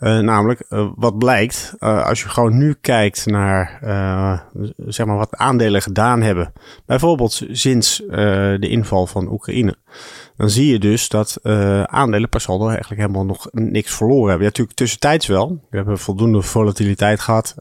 Uh, 0.00 0.18
namelijk, 0.18 0.64
uh, 0.68 0.88
wat 0.96 1.18
blijkt, 1.18 1.74
uh, 1.78 2.06
als 2.06 2.22
je 2.22 2.28
gewoon 2.28 2.58
nu 2.58 2.76
kijkt 2.80 3.26
naar 3.26 3.78
zeg 4.86 5.06
maar 5.06 5.16
wat 5.16 5.36
aandelen 5.36 5.82
gedaan 5.82 6.22
hebben. 6.22 6.52
Bijvoorbeeld 6.86 7.42
sinds 7.50 8.02
de 8.06 8.68
inval 8.68 9.06
van 9.06 9.32
Oekraïne. 9.32 9.76
Dan 10.36 10.50
zie 10.50 10.72
je 10.72 10.78
dus 10.78 11.08
dat 11.08 11.38
aandelen 11.86 12.28
per 12.28 12.40
saldo 12.40 12.68
eigenlijk 12.68 13.00
helemaal 13.00 13.24
nog 13.24 13.48
niks 13.50 13.94
verloren 13.94 14.28
hebben. 14.28 14.42
Ja, 14.42 14.48
natuurlijk 14.48 14.76
tussentijds 14.76 15.26
wel. 15.26 15.48
We 15.70 15.76
hebben 15.76 15.98
voldoende 15.98 16.42
volatiliteit 16.42 17.20
gehad. 17.20 17.54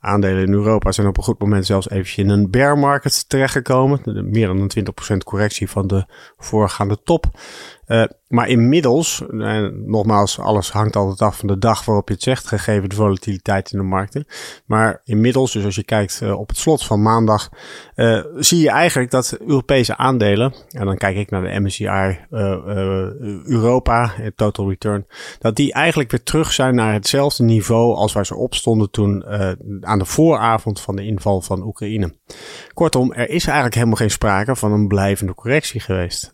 aandelen 0.00 0.46
in 0.46 0.52
Europa 0.52 0.92
zijn 0.92 1.06
op 1.06 1.16
een 1.16 1.22
goed 1.22 1.38
moment 1.38 1.66
zelfs 1.66 1.90
eventjes 1.90 2.16
in 2.16 2.28
een 2.28 2.50
bear 2.50 2.78
market 2.78 3.28
terechtgekomen. 3.28 4.00
Meer 4.30 4.46
dan 4.46 4.60
een 4.60 5.14
20% 5.14 5.16
correctie 5.24 5.70
van 5.70 5.86
de 5.86 6.04
voorgaande 6.36 7.02
top. 7.04 7.26
Uh, 7.90 8.04
maar 8.28 8.48
inmiddels, 8.48 9.22
nogmaals, 9.86 10.38
alles 10.38 10.70
hangt 10.70 10.96
altijd 10.96 11.20
af 11.20 11.38
van 11.38 11.48
de 11.48 11.58
dag 11.58 11.84
waarop 11.84 12.08
je 12.08 12.14
het 12.14 12.22
zegt, 12.22 12.46
gegeven 12.46 12.88
de 12.88 12.94
volatiliteit 12.94 13.72
in 13.72 13.78
de 13.78 13.84
markten. 13.84 14.26
Maar 14.66 15.00
inmiddels, 15.04 15.52
dus 15.52 15.64
als 15.64 15.74
je 15.74 15.84
kijkt 15.84 16.20
uh, 16.22 16.38
op 16.38 16.48
het 16.48 16.56
slot 16.56 16.84
van 16.84 17.02
maandag, 17.02 17.48
zie 18.36 18.60
je 18.60 18.70
eigenlijk 18.70 19.10
dat 19.10 19.36
Europese 19.40 19.96
aandelen, 19.96 20.54
en 20.68 20.84
dan 20.84 20.96
kijk 20.96 21.16
ik 21.16 21.30
naar 21.30 21.42
de 21.42 21.60
MSCI 21.60 22.18
Europa, 23.44 24.12
Total 24.34 24.68
Return, 24.68 25.06
dat 25.38 25.56
die 25.56 25.72
eigenlijk 25.72 26.10
weer 26.10 26.22
terug 26.22 26.52
zijn 26.52 26.74
naar 26.74 26.92
hetzelfde 26.92 27.44
niveau 27.44 27.94
als 27.94 28.12
waar 28.12 28.26
ze 28.26 28.36
op 28.36 28.54
stonden 28.54 28.90
toen 28.90 29.24
aan 29.80 29.98
de 29.98 30.04
vooravond 30.04 30.80
van 30.80 30.96
de 30.96 31.04
inval 31.04 31.40
van 31.40 31.62
Oekraïne. 31.62 32.14
Kortom, 32.74 33.12
er 33.12 33.28
is 33.28 33.44
eigenlijk 33.44 33.74
helemaal 33.74 33.96
geen 33.96 34.10
sprake 34.10 34.56
van 34.56 34.72
een 34.72 34.88
blijvende 34.88 35.34
correctie 35.34 35.80
geweest. 35.80 36.32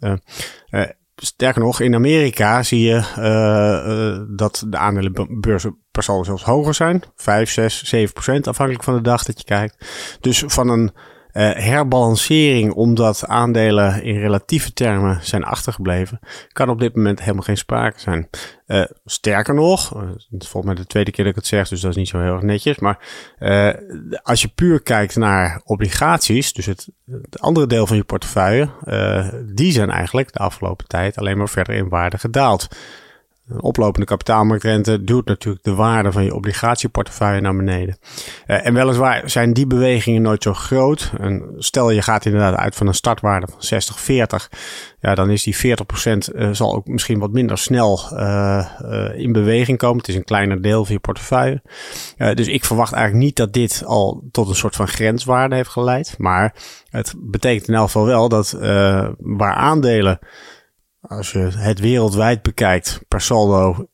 Sterker 1.16 1.62
nog, 1.62 1.80
in 1.80 1.94
Amerika 1.94 2.62
zie 2.62 2.80
je 2.80 2.94
uh, 3.18 4.18
uh, 4.18 4.36
dat 4.36 4.64
de 4.68 4.76
aandelenbeurzen 4.76 5.78
per 5.90 6.02
saldo 6.02 6.24
zelfs 6.24 6.42
hoger 6.42 6.74
zijn. 6.74 7.02
5, 7.14 7.50
6, 7.50 7.82
7 7.84 8.12
procent 8.12 8.46
afhankelijk 8.46 8.84
van 8.84 8.94
de 8.94 9.00
dag 9.00 9.24
dat 9.24 9.38
je 9.38 9.44
kijkt. 9.44 9.86
Dus 10.20 10.44
van 10.46 10.68
een 10.68 10.92
uh, 11.36 11.50
herbalancering 11.52 12.72
omdat 12.72 13.26
aandelen 13.26 14.02
in 14.02 14.18
relatieve 14.18 14.72
termen 14.72 15.18
zijn 15.22 15.44
achtergebleven, 15.44 16.18
kan 16.52 16.68
op 16.68 16.80
dit 16.80 16.96
moment 16.96 17.20
helemaal 17.20 17.42
geen 17.42 17.56
sprake 17.56 18.00
zijn. 18.00 18.28
Uh, 18.66 18.84
sterker 19.04 19.54
nog, 19.54 19.94
uh, 19.94 20.00
het 20.30 20.46
volgens 20.46 20.64
mij 20.64 20.74
de 20.74 20.86
tweede 20.86 21.10
keer 21.10 21.24
dat 21.24 21.32
ik 21.32 21.38
het 21.38 21.48
zeg, 21.48 21.68
dus 21.68 21.80
dat 21.80 21.90
is 21.90 21.96
niet 21.96 22.08
zo 22.08 22.20
heel 22.20 22.32
erg 22.32 22.42
netjes. 22.42 22.78
Maar 22.78 22.98
als 24.22 24.42
je 24.42 24.48
puur 24.54 24.82
kijkt 24.82 25.16
naar 25.16 25.60
obligaties, 25.64 26.52
dus 26.52 26.66
het, 26.66 26.88
het 27.10 27.40
andere 27.40 27.66
deel 27.66 27.86
van 27.86 27.96
je 27.96 28.04
portefeuille, 28.04 28.68
die 29.54 29.72
zijn 29.72 29.90
eigenlijk 29.90 30.32
de 30.32 30.38
afgelopen 30.38 30.86
tijd 30.86 31.16
alleen 31.16 31.38
maar 31.38 31.48
verder 31.48 31.74
in 31.74 31.88
waarde 31.88 32.18
gedaald. 32.18 32.68
Oplopende 33.48 34.06
kapitaalmarktrente 34.06 35.04
duwt 35.04 35.26
natuurlijk 35.26 35.64
de 35.64 35.74
waarde 35.74 36.12
van 36.12 36.24
je 36.24 36.34
obligatieportefeuille 36.34 37.40
naar 37.40 37.56
beneden. 37.56 37.98
Uh, 38.46 38.66
en 38.66 38.74
weliswaar 38.74 39.30
zijn 39.30 39.52
die 39.52 39.66
bewegingen 39.66 40.22
nooit 40.22 40.42
zo 40.42 40.52
groot. 40.52 41.12
En 41.18 41.54
stel 41.58 41.90
je 41.90 42.02
gaat 42.02 42.24
inderdaad 42.24 42.54
uit 42.54 42.74
van 42.74 42.86
een 42.86 42.94
startwaarde 42.94 43.46
van 43.50 43.62
60, 43.62 44.00
40. 44.00 44.50
Ja, 45.00 45.14
dan 45.14 45.30
is 45.30 45.42
die 45.42 45.56
40 45.56 45.86
procent 45.86 46.34
uh, 46.34 46.48
zal 46.52 46.74
ook 46.74 46.86
misschien 46.86 47.18
wat 47.18 47.32
minder 47.32 47.58
snel 47.58 48.00
uh, 48.12 48.66
in 49.14 49.32
beweging 49.32 49.78
komen. 49.78 49.98
Het 49.98 50.08
is 50.08 50.14
een 50.14 50.24
kleiner 50.24 50.62
deel 50.62 50.84
van 50.84 50.94
je 50.94 51.00
portefeuille. 51.00 51.62
dus 52.16 52.46
ik 52.46 52.64
verwacht 52.64 52.92
eigenlijk 52.92 53.24
niet 53.24 53.36
dat 53.36 53.52
dit 53.52 53.82
al 53.84 54.24
tot 54.30 54.48
een 54.48 54.54
soort 54.54 54.76
van 54.76 54.88
grenswaarde 54.88 55.54
heeft 55.54 55.70
geleid. 55.70 56.14
Maar 56.18 56.54
het 56.90 57.14
betekent 57.16 57.68
in 57.68 57.74
elk 57.74 57.86
geval 57.86 58.06
wel 58.06 58.28
dat 58.28 58.56
waar 59.18 59.54
aandelen 59.54 60.18
als 61.08 61.32
je 61.32 61.38
het 61.38 61.80
wereldwijd 61.80 62.42
bekijkt, 62.42 63.00
per 63.08 63.20
saldo 63.20 63.88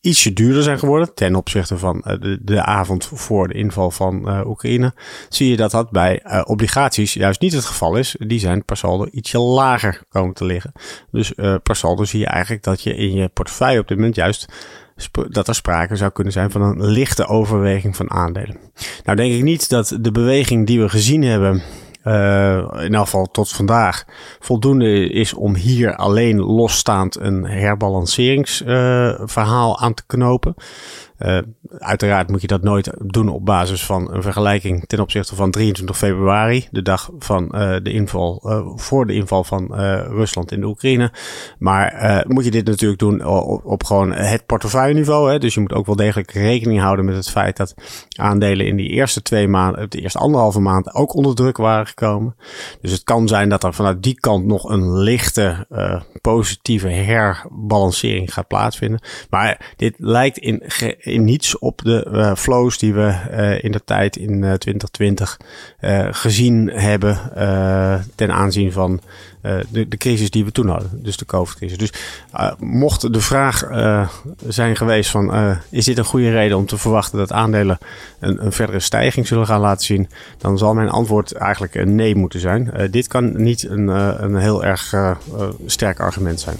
ietsje 0.00 0.32
duurder 0.32 0.62
zijn 0.62 0.78
geworden 0.78 1.14
ten 1.14 1.34
opzichte 1.34 1.78
van 1.78 2.02
eh, 2.02 2.20
de, 2.20 2.38
de 2.42 2.62
avond 2.62 3.04
voor 3.04 3.48
de 3.48 3.54
inval 3.54 3.90
van 3.90 4.28
uh, 4.28 4.40
Oekraïne, 4.46 4.94
zie 5.28 5.50
je 5.50 5.56
dat 5.56 5.70
dat 5.70 5.90
bij 5.90 6.22
uh, 6.26 6.40
obligaties 6.44 7.12
juist 7.12 7.40
niet 7.40 7.52
het 7.52 7.64
geval 7.64 7.96
is. 7.96 8.16
Die 8.18 8.38
zijn 8.38 8.64
per 8.64 8.76
saldo 8.76 9.06
ietsje 9.10 9.38
lager 9.38 10.02
komen 10.08 10.34
te 10.34 10.44
liggen. 10.44 10.72
Dus 11.10 11.32
uh, 11.36 11.54
per 11.62 11.76
saldo 11.76 12.04
zie 12.04 12.20
je 12.20 12.26
eigenlijk 12.26 12.62
dat 12.62 12.82
je 12.82 12.94
in 12.94 13.12
je 13.12 13.28
portefeuille 13.28 13.80
op 13.80 13.88
dit 13.88 13.96
moment 13.96 14.16
juist 14.16 14.52
dat 15.28 15.48
er 15.48 15.54
sprake 15.54 15.96
zou 15.96 16.10
kunnen 16.10 16.32
zijn 16.32 16.50
van 16.50 16.62
een 16.62 16.84
lichte 16.84 17.26
overweging 17.26 17.96
van 17.96 18.10
aandelen. 18.10 18.56
Nou 19.04 19.16
denk 19.16 19.32
ik 19.32 19.42
niet 19.42 19.68
dat 19.68 19.96
de 20.00 20.12
beweging 20.12 20.66
die 20.66 20.80
we 20.80 20.88
gezien 20.88 21.22
hebben 21.22 21.62
in 22.84 22.94
elk 22.94 23.04
geval 23.04 23.28
tot 23.30 23.48
vandaag, 23.48 24.04
voldoende 24.38 25.08
is 25.08 25.34
om 25.34 25.54
hier 25.54 25.96
alleen 25.96 26.40
losstaand 26.40 27.20
een 27.20 27.44
herbalanceringsverhaal 27.44 29.80
aan 29.80 29.94
te 29.94 30.02
knopen. 30.06 30.54
Uh, 31.18 31.38
uiteraard 31.78 32.30
moet 32.30 32.40
je 32.40 32.46
dat 32.46 32.62
nooit 32.62 32.90
doen 33.04 33.28
op 33.28 33.44
basis 33.44 33.84
van 33.84 34.12
een 34.14 34.22
vergelijking 34.22 34.84
ten 34.86 35.00
opzichte 35.00 35.34
van 35.34 35.50
23 35.50 35.96
februari, 35.96 36.68
de 36.70 36.82
dag 36.82 37.10
van 37.18 37.42
uh, 37.54 37.76
de 37.82 37.92
inval, 37.92 38.42
uh, 38.44 38.66
voor 38.74 39.06
de 39.06 39.12
inval 39.12 39.44
van 39.44 39.74
Rusland 40.08 40.52
in 40.52 40.60
de 40.60 40.66
Oekraïne. 40.66 41.12
Maar 41.58 42.24
moet 42.28 42.44
je 42.44 42.50
dit 42.50 42.66
natuurlijk 42.66 43.00
doen 43.00 43.24
op, 43.24 43.64
op 43.64 43.84
gewoon 43.84 44.12
het 44.12 44.46
portefeuilleniveau. 44.46 45.30
Hè? 45.30 45.38
Dus 45.38 45.54
je 45.54 45.60
moet 45.60 45.72
ook 45.72 45.86
wel 45.86 45.96
degelijk 45.96 46.30
rekening 46.30 46.80
houden 46.80 47.04
met 47.04 47.14
het 47.14 47.30
feit 47.30 47.56
dat 47.56 47.74
aandelen 48.16 48.66
in 48.66 48.76
die 48.76 48.88
eerste 48.88 49.22
twee 49.22 49.48
maanden, 49.48 49.90
de 49.90 50.00
eerste 50.00 50.18
anderhalve 50.18 50.60
maand 50.60 50.94
ook 50.94 51.14
onder 51.14 51.34
druk 51.34 51.56
waren 51.56 51.86
gekomen. 51.86 52.36
Dus 52.80 52.92
het 52.92 53.04
kan 53.04 53.28
zijn 53.28 53.48
dat 53.48 53.64
er 53.64 53.74
vanuit 53.74 54.02
die 54.02 54.20
kant 54.20 54.44
nog 54.44 54.70
een 54.70 54.98
lichte 54.98 55.66
positieve 56.20 56.88
herbalancering 56.88 58.32
gaat 58.32 58.48
plaatsvinden. 58.48 59.00
Maar 59.30 59.74
dit 59.76 59.94
lijkt 59.96 60.38
in 60.38 60.62
in 61.08 61.24
niets 61.24 61.58
op 61.58 61.80
de 61.82 62.06
uh, 62.12 62.34
flows 62.34 62.78
die 62.78 62.94
we 62.94 63.14
uh, 63.30 63.64
in 63.64 63.72
de 63.72 63.84
tijd 63.84 64.16
in 64.16 64.32
uh, 64.42 64.52
2020 64.52 65.40
gezien 66.10 66.70
hebben 66.72 67.18
ten 68.14 68.32
aanzien 68.32 68.72
van 68.72 69.00
de, 69.70 69.88
de 69.88 69.96
crisis 69.96 70.30
die 70.30 70.44
we 70.44 70.52
toen 70.52 70.68
hadden. 70.68 71.02
Dus 71.02 71.16
de 71.16 71.24
COVID-crisis. 71.24 71.78
Dus 71.78 71.92
mocht 72.58 73.12
de 73.12 73.20
vraag 73.20 73.64
zijn 74.46 74.76
geweest 74.76 75.10
van 75.10 75.56
is 75.70 75.84
dit 75.84 75.98
een 75.98 76.04
goede 76.04 76.30
reden 76.30 76.56
om 76.56 76.66
te 76.66 76.78
verwachten 76.78 77.18
dat 77.18 77.32
aandelen 77.32 77.78
een, 78.20 78.44
een 78.44 78.52
verdere 78.52 78.80
stijging 78.80 79.26
zullen 79.26 79.46
gaan 79.46 79.60
laten 79.60 79.84
zien, 79.84 80.08
dan 80.38 80.58
zal 80.58 80.74
mijn 80.74 80.88
antwoord 80.88 81.32
eigenlijk 81.32 81.74
een 81.74 81.94
nee 81.94 82.14
moeten 82.14 82.40
zijn. 82.40 82.88
dit 82.90 83.06
kan 83.06 83.42
niet 83.42 83.68
een, 83.68 83.88
een 84.24 84.36
heel 84.36 84.64
erg 84.64 84.94
sterk 85.66 86.00
argument 86.00 86.40
zijn. 86.40 86.56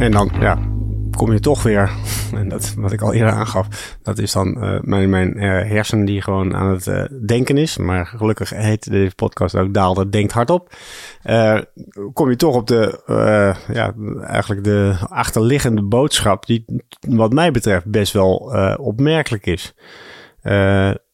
En 0.00 0.10
dan, 0.10 0.30
ja, 0.40 0.58
kom 1.20 1.32
je 1.32 1.40
toch 1.40 1.62
weer, 1.62 1.90
en 2.40 2.48
dat 2.48 2.74
wat 2.76 2.92
ik 2.92 3.00
al 3.00 3.12
eerder 3.12 3.32
aangaf, 3.32 3.96
dat 4.02 4.18
is 4.18 4.32
dan 4.32 4.64
uh, 4.64 4.80
mijn, 4.80 5.10
mijn 5.10 5.36
uh, 5.36 5.42
hersenen 5.42 6.04
die 6.04 6.22
gewoon 6.22 6.54
aan 6.54 6.70
het 6.70 6.86
uh, 6.86 7.04
denken 7.26 7.56
is. 7.56 7.76
Maar 7.76 8.06
gelukkig 8.06 8.50
heet 8.50 8.90
deze 8.90 9.14
podcast 9.14 9.54
ook 9.54 9.74
Daalder 9.74 10.10
Denkt 10.10 10.32
Hardop. 10.32 10.74
kom 12.12 12.30
je 12.30 12.36
toch 12.36 12.54
op 12.54 12.66
de, 12.66 13.00
ja, 13.72 13.94
eigenlijk 14.22 14.64
de 14.64 14.96
achterliggende 15.08 15.82
boodschap 15.82 16.46
die 16.46 16.64
wat 17.08 17.32
mij 17.32 17.50
betreft 17.50 17.86
best 17.86 18.12
wel 18.12 18.34
opmerkelijk 18.80 19.46
is. 19.46 19.74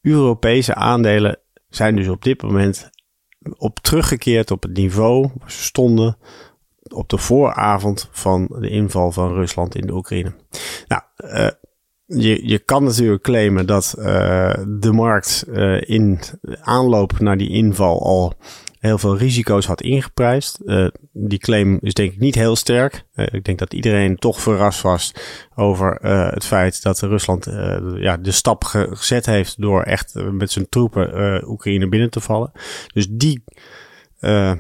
Europese 0.03 0.75
aandelen 0.75 1.39
zijn 1.69 1.97
dus 1.97 2.09
op 2.09 2.23
dit 2.23 2.43
moment 2.43 2.91
op 3.57 3.79
teruggekeerd 3.79 4.51
op 4.51 4.63
het 4.63 4.77
niveau 4.77 5.31
waar 5.39 5.51
ze 5.51 5.63
stonden 5.63 6.17
op 6.89 7.09
de 7.09 7.19
vooravond 7.19 8.09
van 8.11 8.47
de 8.59 8.69
inval 8.69 9.13
van 9.13 9.35
Rusland 9.35 9.75
in 9.75 9.87
de 9.87 9.95
Oekraïne. 9.95 10.33
Nou, 10.89 11.03
uh, 11.17 11.49
je, 12.05 12.49
je 12.49 12.59
kan 12.59 12.85
natuurlijk 12.85 13.23
claimen 13.23 13.67
dat 13.67 13.95
uh, 13.99 14.55
de 14.69 14.93
markt 14.93 15.45
uh, 15.49 15.81
in 15.81 16.21
aanloop 16.61 17.19
naar 17.19 17.37
die 17.37 17.51
inval 17.51 18.03
al 18.03 18.35
heel 18.79 18.99
veel 18.99 19.17
risico's 19.17 19.67
had 19.67 19.83
ingeprijsd. 19.83 20.59
Die 21.13 21.39
claim 21.39 21.79
is 21.81 21.95
denk 21.95 22.13
ik 22.13 22.19
niet 22.19 22.35
heel 22.35 22.57
sterk. 22.57 23.05
Ik 23.15 23.45
denk 23.45 23.59
dat 23.59 23.75
iedereen 23.75 24.17
toch 24.17 24.41
verrast 24.41 24.81
was 24.83 25.15
over 25.55 25.99
het 26.33 26.45
feit 26.45 26.83
dat 26.83 27.01
Rusland 27.01 27.45
ja, 27.97 28.17
de 28.17 28.31
stap 28.31 28.65
gezet 28.65 29.27
heeft 29.27 29.61
door 29.61 29.83
echt 29.83 30.15
met 30.15 30.51
zijn 30.51 30.69
troepen 30.69 31.43
Oekraïne 31.49 31.89
binnen 31.89 32.11
te 32.11 32.21
vallen. 32.21 32.53
Dus 32.93 33.07
die 33.11 33.45
uh, 34.21 34.53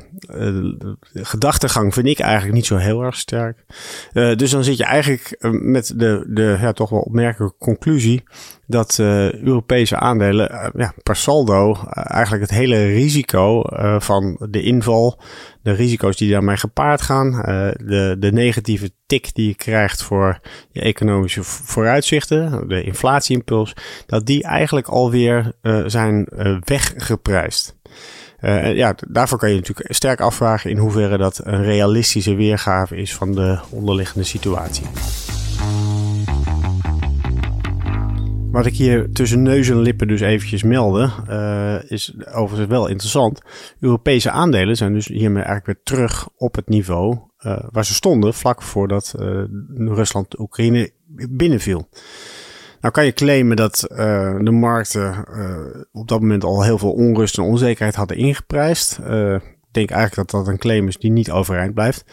gedachtegang 1.14 1.94
vind 1.94 2.06
ik 2.06 2.18
eigenlijk 2.18 2.54
niet 2.54 2.66
zo 2.66 2.76
heel 2.76 3.02
erg 3.02 3.16
sterk. 3.16 3.64
Uh, 4.12 4.36
dus 4.36 4.50
dan 4.50 4.64
zit 4.64 4.76
je 4.76 4.84
eigenlijk 4.84 5.36
met 5.50 5.92
de, 5.96 6.24
de 6.28 6.56
ja, 6.60 6.72
toch 6.72 6.90
wel 6.90 7.00
opmerkelijke 7.00 7.56
conclusie 7.58 8.22
dat 8.66 8.98
Europese 8.98 9.96
aandelen 9.96 10.70
ja, 10.76 10.92
per 11.02 11.16
saldo 11.16 11.76
eigenlijk 11.90 12.42
het 12.42 12.58
hele 12.58 12.86
risico 12.86 13.62
van 13.98 14.46
de 14.50 14.62
inval, 14.62 15.20
de 15.62 15.72
risico's 15.72 16.16
die 16.16 16.30
daarmee 16.30 16.56
gepaard 16.56 17.02
gaan, 17.02 17.30
de, 17.84 18.16
de 18.18 18.32
negatieve 18.32 18.90
tik 19.06 19.34
die 19.34 19.48
je 19.48 19.54
krijgt 19.54 20.02
voor 20.02 20.40
je 20.70 20.80
economische 20.80 21.42
vooruitzichten, 21.42 22.68
de 22.68 22.82
inflatieimpuls, 22.82 23.74
dat 24.06 24.26
die 24.26 24.42
eigenlijk 24.42 24.88
alweer 24.88 25.52
zijn 25.86 26.28
weggeprijsd. 26.64 27.76
Uh, 28.40 28.74
ja, 28.74 28.94
daarvoor 29.08 29.38
kan 29.38 29.50
je 29.50 29.56
natuurlijk 29.56 29.94
sterk 29.94 30.20
afvragen 30.20 30.70
in 30.70 30.78
hoeverre 30.78 31.18
dat 31.18 31.40
een 31.44 31.62
realistische 31.62 32.34
weergave 32.34 32.96
is 32.96 33.14
van 33.14 33.32
de 33.32 33.58
onderliggende 33.70 34.24
situatie. 34.24 34.86
Wat 38.50 38.66
ik 38.66 38.74
hier 38.74 39.12
tussen 39.12 39.42
neus 39.42 39.68
en 39.68 39.80
lippen 39.80 40.08
dus 40.08 40.20
eventjes 40.20 40.62
melde, 40.62 41.10
uh, 41.28 41.90
is 41.90 42.14
overigens 42.32 42.70
wel 42.70 42.86
interessant. 42.86 43.40
Europese 43.80 44.30
aandelen 44.30 44.76
zijn 44.76 44.92
dus 44.92 45.06
hiermee 45.06 45.42
eigenlijk 45.42 45.66
weer 45.66 45.96
terug 45.96 46.28
op 46.36 46.54
het 46.54 46.68
niveau 46.68 47.18
uh, 47.38 47.58
waar 47.70 47.84
ze 47.84 47.94
stonden 47.94 48.34
vlak 48.34 48.62
voordat 48.62 49.14
Rusland 49.76 50.38
Oekraïne 50.38 50.90
binnenviel. 51.30 51.88
Nou 52.86 52.98
kan 52.98 53.06
je 53.06 53.12
claimen 53.12 53.56
dat 53.56 53.86
uh, 53.90 53.98
de 54.40 54.50
markten 54.50 55.24
uh, 55.30 55.82
op 55.92 56.08
dat 56.08 56.20
moment 56.20 56.44
al 56.44 56.62
heel 56.62 56.78
veel 56.78 56.92
onrust 56.92 57.38
en 57.38 57.44
onzekerheid 57.44 57.94
hadden 57.94 58.16
ingeprijsd. 58.16 58.98
Uh, 59.00 59.36
denk 59.70 59.90
eigenlijk 59.90 60.14
dat 60.14 60.30
dat 60.30 60.52
een 60.52 60.58
claim 60.58 60.88
is 60.88 60.96
die 60.96 61.10
niet 61.10 61.30
overeind 61.30 61.74
blijft. 61.74 62.04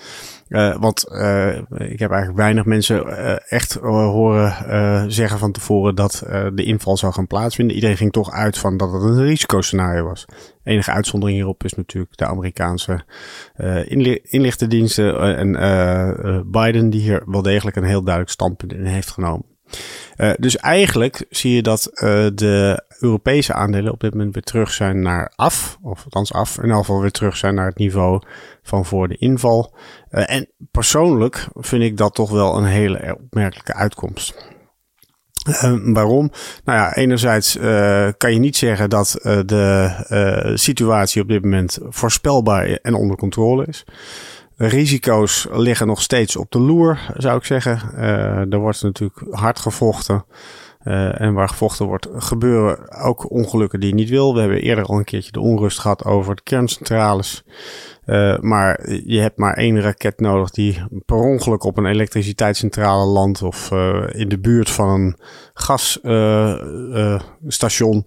Uh, 0.49 0.77
want 0.79 1.05
uh, 1.11 1.57
ik 1.77 1.99
heb 1.99 2.11
eigenlijk 2.11 2.35
weinig 2.35 2.65
mensen 2.65 3.07
uh, 3.07 3.35
echt 3.47 3.73
horen 3.73 5.11
zeggen 5.11 5.39
van 5.39 5.51
tevoren 5.51 5.95
dat 5.95 6.23
de 6.53 6.63
inval 6.63 6.97
zou 6.97 7.13
gaan 7.13 7.27
plaatsvinden. 7.27 7.75
Iedereen 7.75 7.97
ging 7.97 8.11
toch 8.11 8.31
uit 8.31 8.57
van 8.57 8.77
dat 8.77 8.91
het 8.91 9.03
een 9.03 9.23
risicoscenario 9.23 10.03
was. 10.03 10.25
Enige 10.63 10.91
uitzondering 10.91 11.37
hierop 11.37 11.63
is 11.63 11.73
natuurlijk 11.73 12.17
de 12.17 12.25
Amerikaanse 12.25 13.05
inlichtendiensten 14.23 15.37
en 15.37 15.51
Biden, 16.51 16.89
die 16.89 17.01
hier 17.01 17.23
wel 17.25 17.41
degelijk 17.41 17.75
een 17.75 17.83
heel 17.83 18.03
duidelijk 18.03 18.33
standpunt 18.33 18.73
in 18.73 18.85
heeft 18.85 19.11
genomen. 19.11 19.51
Uh, 20.17 20.31
dus 20.37 20.57
eigenlijk 20.57 21.25
zie 21.29 21.55
je 21.55 21.61
dat 21.61 21.89
uh, 21.93 21.99
de 22.33 22.83
Europese 22.99 23.53
aandelen 23.53 23.91
op 23.91 23.99
dit 23.99 24.13
moment 24.13 24.33
weer 24.33 24.43
terug 24.43 24.71
zijn 24.71 25.01
naar 25.01 25.31
af, 25.35 25.77
of 25.81 26.03
althans 26.03 26.33
af, 26.33 26.57
in 26.57 26.63
ieder 26.63 26.77
geval 26.77 27.01
weer 27.01 27.11
terug 27.11 27.37
zijn 27.37 27.55
naar 27.55 27.65
het 27.65 27.77
niveau 27.77 28.21
van 28.63 28.85
voor 28.85 29.07
de 29.07 29.17
inval. 29.17 29.75
Uh, 30.11 30.31
en 30.31 30.47
persoonlijk 30.71 31.47
vind 31.53 31.83
ik 31.83 31.97
dat 31.97 32.15
toch 32.15 32.29
wel 32.29 32.57
een 32.57 32.65
hele 32.65 33.17
opmerkelijke 33.23 33.73
uitkomst. 33.73 34.51
waarom? 35.83 36.31
Nou 36.63 36.79
ja, 36.79 36.95
enerzijds 36.95 37.57
kan 38.17 38.33
je 38.33 38.39
niet 38.39 38.57
zeggen 38.57 38.89
dat 38.89 39.19
de 39.45 40.51
situatie 40.53 41.21
op 41.21 41.27
dit 41.27 41.43
moment 41.43 41.77
voorspelbaar 41.89 42.65
en 42.65 42.93
onder 42.93 43.17
controle 43.17 43.65
is. 43.65 43.85
Risico's 44.55 45.47
liggen 45.51 45.87
nog 45.87 46.01
steeds 46.01 46.35
op 46.35 46.51
de 46.51 46.59
loer, 46.59 46.99
zou 47.17 47.37
ik 47.37 47.45
zeggen. 47.45 47.81
Uh, 47.95 48.53
er 48.53 48.59
wordt 48.59 48.83
natuurlijk 48.83 49.25
hard 49.29 49.59
gevochten. 49.59 50.25
Uh, 50.83 51.21
en 51.21 51.33
waar 51.33 51.49
gevochten 51.49 51.85
wordt, 51.85 52.07
gebeuren 52.13 52.91
ook 52.91 53.31
ongelukken 53.31 53.79
die 53.79 53.89
je 53.89 53.95
niet 53.95 54.09
wil. 54.09 54.33
We 54.33 54.39
hebben 54.39 54.61
eerder 54.61 54.85
al 54.85 54.97
een 54.97 55.03
keertje 55.03 55.31
de 55.31 55.39
onrust 55.39 55.79
gehad 55.79 56.05
over 56.05 56.35
de 56.35 56.41
kerncentrales. 56.41 57.43
Uh, 58.05 58.37
maar 58.39 58.91
je 59.05 59.19
hebt 59.19 59.37
maar 59.37 59.53
één 59.53 59.81
raket 59.81 60.19
nodig 60.19 60.49
die 60.49 60.83
per 61.05 61.17
ongeluk 61.17 61.63
op 61.63 61.77
een 61.77 61.85
elektriciteitscentrale 61.85 63.05
landt 63.05 63.41
of 63.41 63.71
in 64.11 64.29
de 64.29 64.39
buurt 64.39 64.69
van 64.69 64.89
een 64.89 65.17
gasstation. 67.43 68.05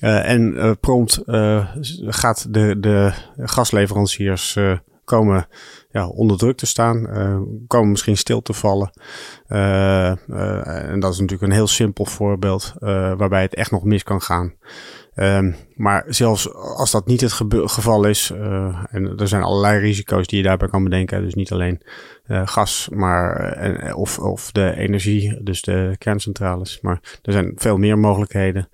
en 0.00 0.76
prompt 0.80 1.22
gaat 2.06 2.46
de, 2.54 2.80
de 2.80 3.12
gasleveranciers 3.36 4.58
komen 5.06 5.48
onder 6.04 6.38
druk 6.38 6.56
te 6.56 6.66
staan, 6.66 7.06
uh, 7.10 7.40
komen 7.66 7.90
misschien 7.90 8.16
stil 8.16 8.42
te 8.42 8.52
vallen. 8.52 8.90
Uh, 9.48 10.12
uh, 10.28 10.90
en 10.90 11.00
dat 11.00 11.12
is 11.12 11.18
natuurlijk 11.18 11.50
een 11.50 11.56
heel 11.56 11.66
simpel 11.66 12.04
voorbeeld 12.04 12.74
waarbij 13.16 13.42
het 13.42 13.54
echt 13.54 13.70
nog 13.70 13.84
mis 13.84 14.02
kan 14.02 14.22
gaan. 14.22 14.54
Um, 15.18 15.56
maar 15.74 16.04
zelfs 16.08 16.54
als 16.54 16.90
dat 16.90 17.06
niet 17.06 17.20
het 17.20 17.32
geval 17.32 18.04
is, 18.04 18.30
uh, 18.34 18.84
en 18.90 19.18
er 19.18 19.28
zijn 19.28 19.42
allerlei 19.42 19.78
risico's 19.78 20.26
die 20.26 20.38
je 20.38 20.44
daarbij 20.44 20.68
kan 20.68 20.84
bedenken, 20.84 21.22
dus 21.22 21.34
niet 21.34 21.52
alleen 21.52 21.82
uh, 22.26 22.42
gas, 22.44 22.88
maar 22.92 23.56
uh, 23.84 23.98
of, 23.98 24.18
of 24.18 24.52
de 24.52 24.76
energie, 24.76 25.42
dus 25.42 25.62
de 25.62 25.94
kerncentrales, 25.98 26.78
maar 26.80 27.00
er 27.22 27.32
zijn 27.32 27.52
veel 27.56 27.76
meer 27.76 27.98
mogelijkheden. 27.98 28.68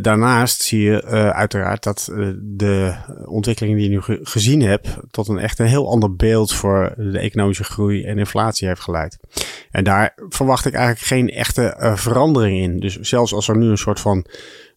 daarnaast 0.00 0.62
zie 0.62 0.82
je 0.82 1.04
uiteraard 1.32 1.82
dat 1.82 2.12
de 2.40 2.94
ontwikkelingen 3.24 3.78
die 3.78 3.88
je 3.88 3.94
nu 3.94 4.02
ge 4.02 4.18
gezien 4.22 4.62
hebt, 4.62 4.96
tot 5.10 5.28
een 5.28 5.38
echt 5.38 5.58
een 5.58 5.66
heel 5.66 5.90
ander 5.90 6.16
beeld 6.16 6.52
voor 6.52 6.94
de 6.96 7.18
economische 7.18 7.64
groei 7.64 8.04
en 8.04 8.18
inflatie 8.18 8.68
heeft 8.68 8.80
geleid. 8.80 9.18
En 9.70 9.84
daar 9.84 10.14
verwacht 10.28 10.66
ik 10.66 10.74
eigenlijk 10.74 11.06
geen 11.06 11.28
echte 11.28 11.94
verandering 11.96 12.58
in. 12.58 12.80
Dus 12.80 12.98
zelfs 13.00 13.34
als 13.34 13.48
er 13.48 13.56
nu 13.56 13.68
een 13.68 13.78
soort 13.78 14.00
van 14.00 14.26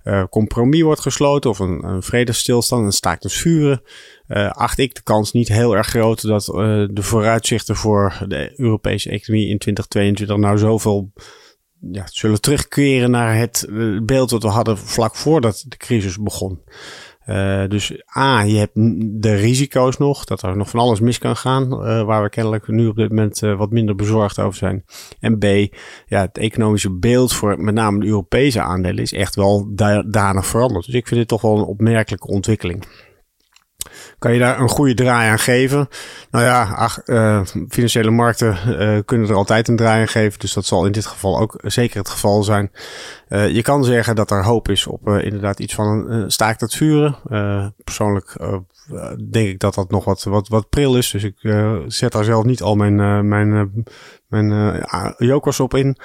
uh, 0.06 0.24
compromis 0.30 0.82
wordt 0.82 1.02
gesloten 1.02 1.50
of 1.50 1.60
een, 1.60 1.84
een 1.84 2.04
vredesstilstand, 2.04 2.86
een 2.86 2.92
staakt 2.92 3.24
het 3.24 3.34
vuren, 3.34 3.82
uh, 4.28 4.50
acht 4.50 4.78
ik 4.78 4.96
de 4.96 5.04
kans 5.04 5.32
niet 5.32 5.48
heel 5.48 5.76
erg 5.76 5.88
groot 5.88 6.22
dat 6.22 6.48
uh, 6.48 6.56
de 6.92 7.04
vooruitzichten 7.04 7.76
voor 7.76 8.24
de 8.28 8.54
Europese 8.56 9.10
economie 9.10 9.50
in 9.50 9.58
2022 9.58 10.38
nou 10.38 10.58
zoveel 10.58 11.12
ja, 11.92 12.08
zullen 12.12 12.42
terugkeren 12.42 13.12
naar 13.12 13.38
het 13.38 13.68
beeld 14.06 14.30
dat 14.30 14.44
we 14.44 14.50
hadden 14.50 14.78
vlak 14.78 15.16
voordat 15.16 15.66
de 15.68 15.78
crisis 15.78 16.18
begon. 16.18 16.62
Uh, 17.26 17.68
dus 17.68 18.02
A, 18.18 18.42
je 18.42 18.58
hebt 18.58 18.74
de 19.22 19.36
risico's 19.36 19.98
nog, 19.98 20.26
dat 20.26 20.42
er 20.42 20.58
nog 20.58 20.70
van 20.70 20.80
alles 20.80 21.00
mis 21.00 21.18
kan 21.18 21.36
gaan, 21.36 21.64
uh, 21.64 22.04
waar 22.04 22.24
we 22.24 22.30
kennelijk 22.30 22.68
nu 22.68 22.88
op 22.88 22.96
dit 22.96 23.10
moment 23.10 23.42
uh, 23.42 23.58
wat 23.58 23.72
minder 23.72 23.96
bezorgd 23.96 24.40
over 24.40 24.58
zijn. 24.58 24.84
En 25.20 25.38
B, 25.38 25.44
ja, 26.06 26.22
het 26.22 26.38
economische 26.38 26.92
beeld 26.92 27.34
voor 27.34 27.62
met 27.62 27.74
name 27.74 28.00
de 28.00 28.06
Europese 28.06 28.62
aandelen 28.62 29.04
is 29.04 29.14
echt 29.14 29.36
wel 29.36 29.72
danig 30.08 30.46
veranderd. 30.46 30.86
Dus 30.86 30.96
ik 30.96 31.08
vind 31.08 31.20
dit 31.20 31.30
toch 31.30 31.42
wel 31.42 31.58
een 31.58 31.64
opmerkelijke 31.64 32.28
ontwikkeling. 32.28 32.86
Kan 34.20 34.34
je 34.34 34.40
daar 34.40 34.60
een 34.60 34.70
goede 34.70 34.94
draai 34.94 35.30
aan 35.30 35.40
geven? 35.40 35.88
Nou 36.32 36.46
ja, 36.46 36.90
uh, 37.06 37.42
financiële 37.70 38.12
markten 38.12 38.58
uh, 38.68 39.00
kunnen 39.06 39.30
er 39.30 39.36
altijd 39.36 39.68
een 39.68 39.76
draai 39.76 40.02
aan 40.02 40.08
geven. 40.08 40.40
Dus 40.40 40.54
dat 40.54 40.66
zal 40.66 40.86
in 40.86 40.92
dit 40.92 41.06
geval 41.06 41.40
ook 41.40 41.60
zeker 41.64 41.98
het 41.98 42.10
geval 42.10 42.44
zijn. 42.44 42.72
Uh, 43.30 43.50
je 43.50 43.62
kan 43.62 43.84
zeggen 43.84 44.16
dat 44.16 44.32
er 44.32 44.44
hoop 44.44 44.70
is 44.70 44.88
op 44.88 45.08
inderdaad 45.08 45.60
iets 45.60 45.76
van 45.76 45.88
een 45.88 46.32
staakt 46.32 46.62
het 46.62 46.76
vuren. 46.76 47.16
persoonlijk 47.84 48.36
denk 49.32 49.48
ik 49.48 49.60
dat 49.60 49.74
dat 49.74 49.92
nog 49.92 50.06
wat, 50.06 50.24
wat, 50.24 50.48
wat 50.48 50.70
pril 50.70 50.98
is. 50.98 51.12
Dus 51.12 51.24
ik 51.24 51.36
zet 51.88 52.12
daar 52.12 52.24
zelf 52.24 52.44
niet 52.44 52.62
al 52.62 52.76
mijn, 52.76 53.28
mijn, 53.28 53.84
mijn 54.28 54.84
jokers 55.18 55.60
op 55.60 55.74
in. 55.74 55.98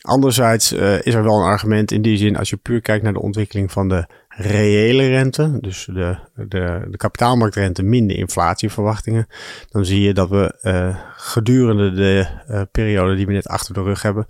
anderzijds 0.00 0.72
is 0.72 1.14
er 1.14 1.24
wel 1.24 1.38
een 1.38 1.50
argument 1.50 1.92
in 1.92 2.02
die 2.02 2.16
zin 2.16 2.36
als 2.36 2.50
je 2.50 2.56
puur 2.56 2.80
kijkt 2.80 3.04
naar 3.04 3.12
de 3.12 3.22
ontwikkeling 3.22 3.72
van 3.72 3.88
de 3.88 4.06
reële 4.36 5.08
rente, 5.08 5.58
dus 5.60 5.88
de, 5.92 6.16
de, 6.34 6.86
de 6.90 6.96
kapitaalmarktrente 6.96 7.82
min 7.82 8.06
de 8.06 8.14
inflatieverwachtingen, 8.14 9.26
dan 9.70 9.84
zie 9.84 10.00
je 10.00 10.14
dat 10.14 10.28
we 10.28 10.58
uh, 10.62 10.96
gedurende 11.16 11.92
de 11.92 12.26
uh, 12.48 12.62
periode 12.72 13.14
die 13.14 13.26
we 13.26 13.32
net 13.32 13.48
achter 13.48 13.74
de 13.74 13.82
rug 13.82 14.02
hebben, 14.02 14.26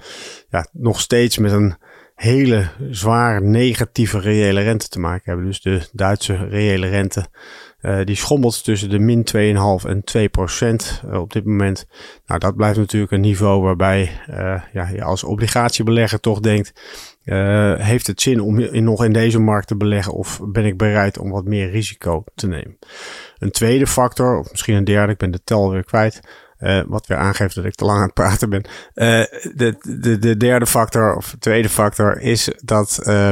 ja, 0.48 0.66
nog 0.72 1.00
steeds 1.00 1.38
met 1.38 1.52
een 1.52 1.74
hele 2.14 2.68
zwaar 2.90 3.42
negatieve 3.42 4.18
reële 4.18 4.60
rente 4.60 4.88
te 4.88 5.00
maken 5.00 5.22
hebben. 5.24 5.46
Dus 5.46 5.60
de 5.60 5.88
Duitse 5.92 6.48
reële 6.48 6.88
rente 6.88 7.26
uh, 7.80 8.04
die 8.04 8.16
schommelt 8.16 8.64
tussen 8.64 8.90
de 8.90 8.98
min 8.98 9.26
2,5 9.82 9.88
en 9.88 10.04
2 10.04 10.28
procent 10.28 11.02
op 11.12 11.32
dit 11.32 11.44
moment. 11.44 11.86
Nou, 12.26 12.40
dat 12.40 12.56
blijft 12.56 12.78
natuurlijk 12.78 13.12
een 13.12 13.20
niveau 13.20 13.62
waarbij 13.62 14.10
ja, 14.72 14.88
je 14.92 15.02
als 15.02 15.24
obligatiebelegger 15.24 16.20
toch 16.20 16.40
denkt, 16.40 16.72
uh, 17.24 17.74
heeft 17.74 18.06
het 18.06 18.20
zin 18.20 18.40
om 18.40 18.58
in, 18.58 18.84
nog 18.84 19.04
in 19.04 19.12
deze 19.12 19.38
markt 19.38 19.66
te 19.66 19.76
beleggen 19.76 20.12
of 20.12 20.40
ben 20.44 20.64
ik 20.64 20.76
bereid 20.76 21.18
om 21.18 21.30
wat 21.30 21.44
meer 21.44 21.70
risico 21.70 22.24
te 22.34 22.46
nemen? 22.46 22.78
Een 23.38 23.50
tweede 23.50 23.86
factor, 23.86 24.38
of 24.38 24.50
misschien 24.50 24.74
een 24.74 24.84
derde, 24.84 25.12
ik 25.12 25.18
ben 25.18 25.30
de 25.30 25.44
tel 25.44 25.70
weer 25.70 25.84
kwijt, 25.84 26.20
uh, 26.60 26.82
wat 26.86 27.06
weer 27.06 27.18
aangeeft 27.18 27.54
dat 27.54 27.64
ik 27.64 27.74
te 27.74 27.84
lang 27.84 27.98
aan 27.98 28.04
het 28.04 28.14
praten 28.14 28.50
ben. 28.50 28.64
Uh, 28.64 29.24
de, 29.54 29.76
de, 30.00 30.18
de 30.18 30.36
derde 30.36 30.66
factor, 30.66 31.16
of 31.16 31.36
tweede 31.38 31.68
factor, 31.68 32.20
is 32.20 32.50
dat 32.64 33.00
uh, 33.02 33.30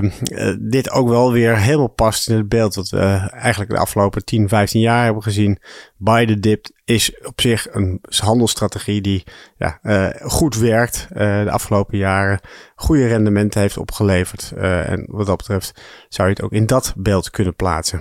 dit 0.60 0.90
ook 0.90 1.08
wel 1.08 1.32
weer 1.32 1.58
helemaal 1.58 1.88
past 1.88 2.28
in 2.28 2.36
het 2.36 2.48
beeld 2.48 2.74
wat 2.74 2.88
we 2.88 3.28
eigenlijk 3.32 3.70
de 3.70 3.78
afgelopen 3.78 4.24
10, 4.24 4.48
15 4.48 4.80
jaar 4.80 5.04
hebben 5.04 5.22
gezien. 5.22 5.58
Buy 5.96 6.26
the 6.26 6.40
dip 6.40 6.66
is 6.88 7.12
op 7.22 7.40
zich 7.40 7.66
een 7.70 8.00
handelsstrategie 8.08 9.00
die 9.00 9.24
ja, 9.56 9.78
goed 10.22 10.56
werkt 10.56 11.06
de 11.14 11.50
afgelopen 11.50 11.98
jaren. 11.98 12.40
Goede 12.74 13.06
rendementen 13.06 13.60
heeft 13.60 13.76
opgeleverd. 13.76 14.52
en 14.56 15.06
wat 15.10 15.26
dat 15.26 15.36
betreft 15.36 15.80
zou 16.08 16.28
je 16.28 16.34
het 16.34 16.44
ook 16.44 16.52
in 16.52 16.66
dat 16.66 16.94
beeld 16.96 17.30
kunnen 17.30 17.54
plaatsen. 17.54 18.00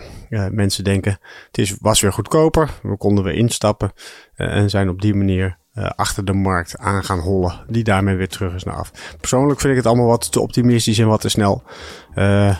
mensen 0.52 0.84
denken, 0.84 1.20
het 1.48 1.58
is, 1.58 1.76
was 1.80 2.02
weer 2.02 2.14
goedkoper. 2.14 2.70
We 2.82 2.98
konden 2.98 3.24
weer 3.24 3.34
instappen. 3.34 3.92
En 4.36 4.70
zijn 4.70 4.90
op 4.90 5.02
die 5.02 5.16
manier 5.16 5.58
achter 5.96 6.26
de 6.26 6.34
markt 6.34 6.78
aan 6.78 7.04
gaan 7.04 7.20
hollen, 7.20 7.66
die 7.68 7.84
daarmee 7.84 8.16
weer 8.16 8.30
terug 8.30 8.54
is 8.54 8.64
naar 8.64 8.76
af. 8.76 8.92
Persoonlijk 9.20 9.60
vind 9.60 9.72
ik 9.72 9.78
het 9.78 9.88
allemaal 9.88 10.08
wat 10.08 10.32
te 10.32 10.42
optimistisch 10.42 11.00
en 11.00 11.08
wat 11.08 11.22
te 11.22 11.30
snel. 11.30 11.64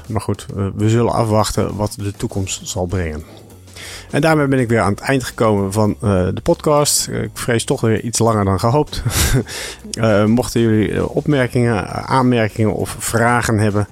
Maar 0.08 0.22
goed, 0.22 0.46
we 0.76 0.90
zullen 0.90 1.14
afwachten 1.14 1.76
wat 1.76 1.96
de 1.98 2.12
toekomst 2.12 2.68
zal 2.68 2.86
brengen. 2.86 3.24
En 4.12 4.22
daarmee 4.22 4.48
ben 4.48 4.60
ik 4.60 4.70
weer 4.70 4.80
aan 4.80 4.92
het 4.92 5.00
eind 5.00 5.24
gekomen 5.24 5.74
van 5.74 5.90
uh, 5.90 6.28
de 6.34 6.42
podcast. 6.44 7.08
Ik 7.08 7.30
vrees 7.34 7.64
toch 7.64 7.82
weer 7.82 8.02
iets 8.02 8.20
langer 8.20 8.46
dan 8.46 8.60
gehoopt. 8.60 9.04
uh, 10.00 10.26
mochten 10.40 10.62
jullie 10.62 11.08
opmerkingen, 11.10 11.90
aanmerkingen 11.90 12.74
of 12.74 12.96
vragen 13.00 13.58
hebben, 13.60 13.88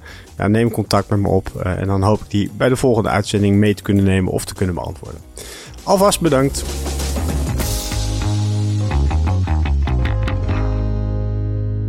neem 0.46 0.70
contact 0.70 1.08
met 1.08 1.18
me 1.18 1.28
op. 1.28 1.60
En 1.62 1.86
dan 1.86 2.02
hoop 2.02 2.20
ik 2.20 2.30
die 2.30 2.50
bij 2.56 2.68
de 2.68 2.76
volgende 2.76 3.08
uitzending 3.08 3.56
mee 3.56 3.74
te 3.74 3.82
kunnen 3.82 4.04
nemen 4.04 4.32
of 4.32 4.44
te 4.44 4.54
kunnen 4.54 4.74
beantwoorden. 4.74 5.20
Alvast 5.82 6.20
bedankt. 6.20 6.64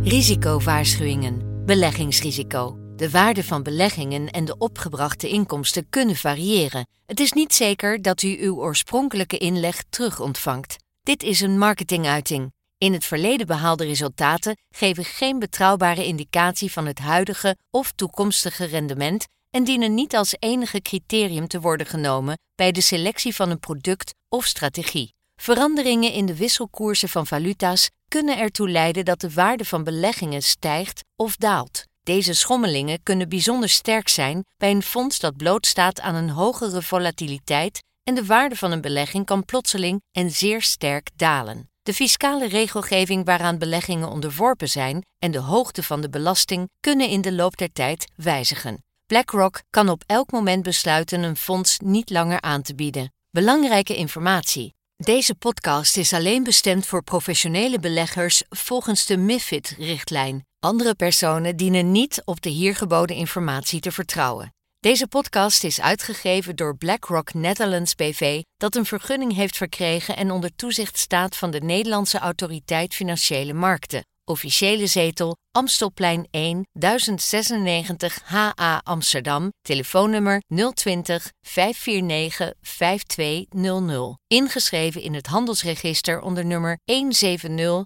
Risicowaarschuwingen. 0.02 1.42
Beleggingsrisico. 1.66 2.77
De 2.98 3.10
waarde 3.10 3.44
van 3.44 3.62
beleggingen 3.62 4.30
en 4.30 4.44
de 4.44 4.56
opgebrachte 4.58 5.28
inkomsten 5.28 5.88
kunnen 5.90 6.16
variëren. 6.16 6.86
Het 7.06 7.20
is 7.20 7.32
niet 7.32 7.54
zeker 7.54 8.02
dat 8.02 8.22
u 8.22 8.36
uw 8.40 8.56
oorspronkelijke 8.56 9.38
inleg 9.38 9.84
terug 9.88 10.20
ontvangt. 10.20 10.76
Dit 11.02 11.22
is 11.22 11.40
een 11.40 11.58
marketinguiting. 11.58 12.52
In 12.78 12.92
het 12.92 13.04
verleden 13.04 13.46
behaalde 13.46 13.84
resultaten 13.84 14.56
geven 14.70 15.04
geen 15.04 15.38
betrouwbare 15.38 16.04
indicatie 16.04 16.72
van 16.72 16.86
het 16.86 16.98
huidige 16.98 17.56
of 17.70 17.92
toekomstige 17.92 18.64
rendement 18.64 19.26
en 19.50 19.64
dienen 19.64 19.94
niet 19.94 20.16
als 20.16 20.34
enige 20.38 20.82
criterium 20.82 21.48
te 21.48 21.60
worden 21.60 21.86
genomen 21.86 22.38
bij 22.54 22.72
de 22.72 22.80
selectie 22.80 23.34
van 23.34 23.50
een 23.50 23.60
product 23.60 24.14
of 24.28 24.44
strategie. 24.44 25.14
Veranderingen 25.36 26.12
in 26.12 26.26
de 26.26 26.36
wisselkoersen 26.36 27.08
van 27.08 27.26
valuta's 27.26 27.90
kunnen 28.08 28.38
ertoe 28.38 28.70
leiden 28.70 29.04
dat 29.04 29.20
de 29.20 29.30
waarde 29.30 29.64
van 29.64 29.84
beleggingen 29.84 30.42
stijgt 30.42 31.04
of 31.16 31.36
daalt. 31.36 31.86
Deze 32.08 32.34
schommelingen 32.34 33.02
kunnen 33.02 33.28
bijzonder 33.28 33.68
sterk 33.68 34.08
zijn 34.08 34.44
bij 34.56 34.70
een 34.70 34.82
fonds 34.82 35.18
dat 35.18 35.36
blootstaat 35.36 36.00
aan 36.00 36.14
een 36.14 36.30
hogere 36.30 36.82
volatiliteit 36.82 37.82
en 38.02 38.14
de 38.14 38.24
waarde 38.24 38.56
van 38.56 38.72
een 38.72 38.80
belegging 38.80 39.26
kan 39.26 39.44
plotseling 39.44 40.02
en 40.12 40.30
zeer 40.30 40.62
sterk 40.62 41.10
dalen. 41.16 41.70
De 41.82 41.94
fiscale 41.94 42.48
regelgeving 42.48 43.24
waaraan 43.24 43.58
beleggingen 43.58 44.08
onderworpen 44.08 44.68
zijn 44.68 45.06
en 45.18 45.30
de 45.30 45.38
hoogte 45.38 45.82
van 45.82 46.00
de 46.00 46.08
belasting 46.08 46.68
kunnen 46.80 47.08
in 47.08 47.20
de 47.20 47.32
loop 47.32 47.56
der 47.56 47.72
tijd 47.72 48.10
wijzigen. 48.16 48.84
BlackRock 49.06 49.62
kan 49.70 49.88
op 49.88 50.02
elk 50.06 50.30
moment 50.30 50.62
besluiten 50.62 51.22
een 51.22 51.36
fonds 51.36 51.78
niet 51.78 52.10
langer 52.10 52.40
aan 52.40 52.62
te 52.62 52.74
bieden. 52.74 53.12
Belangrijke 53.30 53.96
informatie. 53.96 54.74
Deze 54.96 55.34
podcast 55.34 55.96
is 55.96 56.12
alleen 56.12 56.42
bestemd 56.42 56.86
voor 56.86 57.02
professionele 57.02 57.78
beleggers 57.78 58.42
volgens 58.48 59.06
de 59.06 59.16
MIFID-richtlijn. 59.16 60.47
Andere 60.60 60.94
personen 60.94 61.56
dienen 61.56 61.92
niet 61.92 62.22
op 62.24 62.40
de 62.40 62.48
hier 62.48 62.76
geboden 62.76 63.16
informatie 63.16 63.80
te 63.80 63.92
vertrouwen. 63.92 64.54
Deze 64.80 65.06
podcast 65.06 65.64
is 65.64 65.80
uitgegeven 65.80 66.56
door 66.56 66.76
BlackRock 66.76 67.34
Netherlands 67.34 67.94
BV, 67.94 68.42
dat 68.56 68.76
een 68.76 68.84
vergunning 68.84 69.34
heeft 69.34 69.56
verkregen 69.56 70.16
en 70.16 70.30
onder 70.30 70.54
toezicht 70.56 70.98
staat 70.98 71.36
van 71.36 71.50
de 71.50 71.60
Nederlandse 71.60 72.18
Autoriteit 72.18 72.94
Financiële 72.94 73.52
Markten. 73.52 74.06
Officiële 74.24 74.86
zetel 74.86 75.36
Amstelplein 75.50 76.28
1 76.30 76.66
1096 76.72 78.20
HA 78.24 78.80
Amsterdam. 78.84 79.52
Telefoonnummer 79.60 80.42
020 80.74 81.30
549 81.40 82.52
5200. 82.60 84.18
Ingeschreven 84.26 85.02
in 85.02 85.14
het 85.14 85.26
handelsregister 85.26 86.20
onder 86.20 86.44
nummer 86.44 86.78
170 86.84 87.84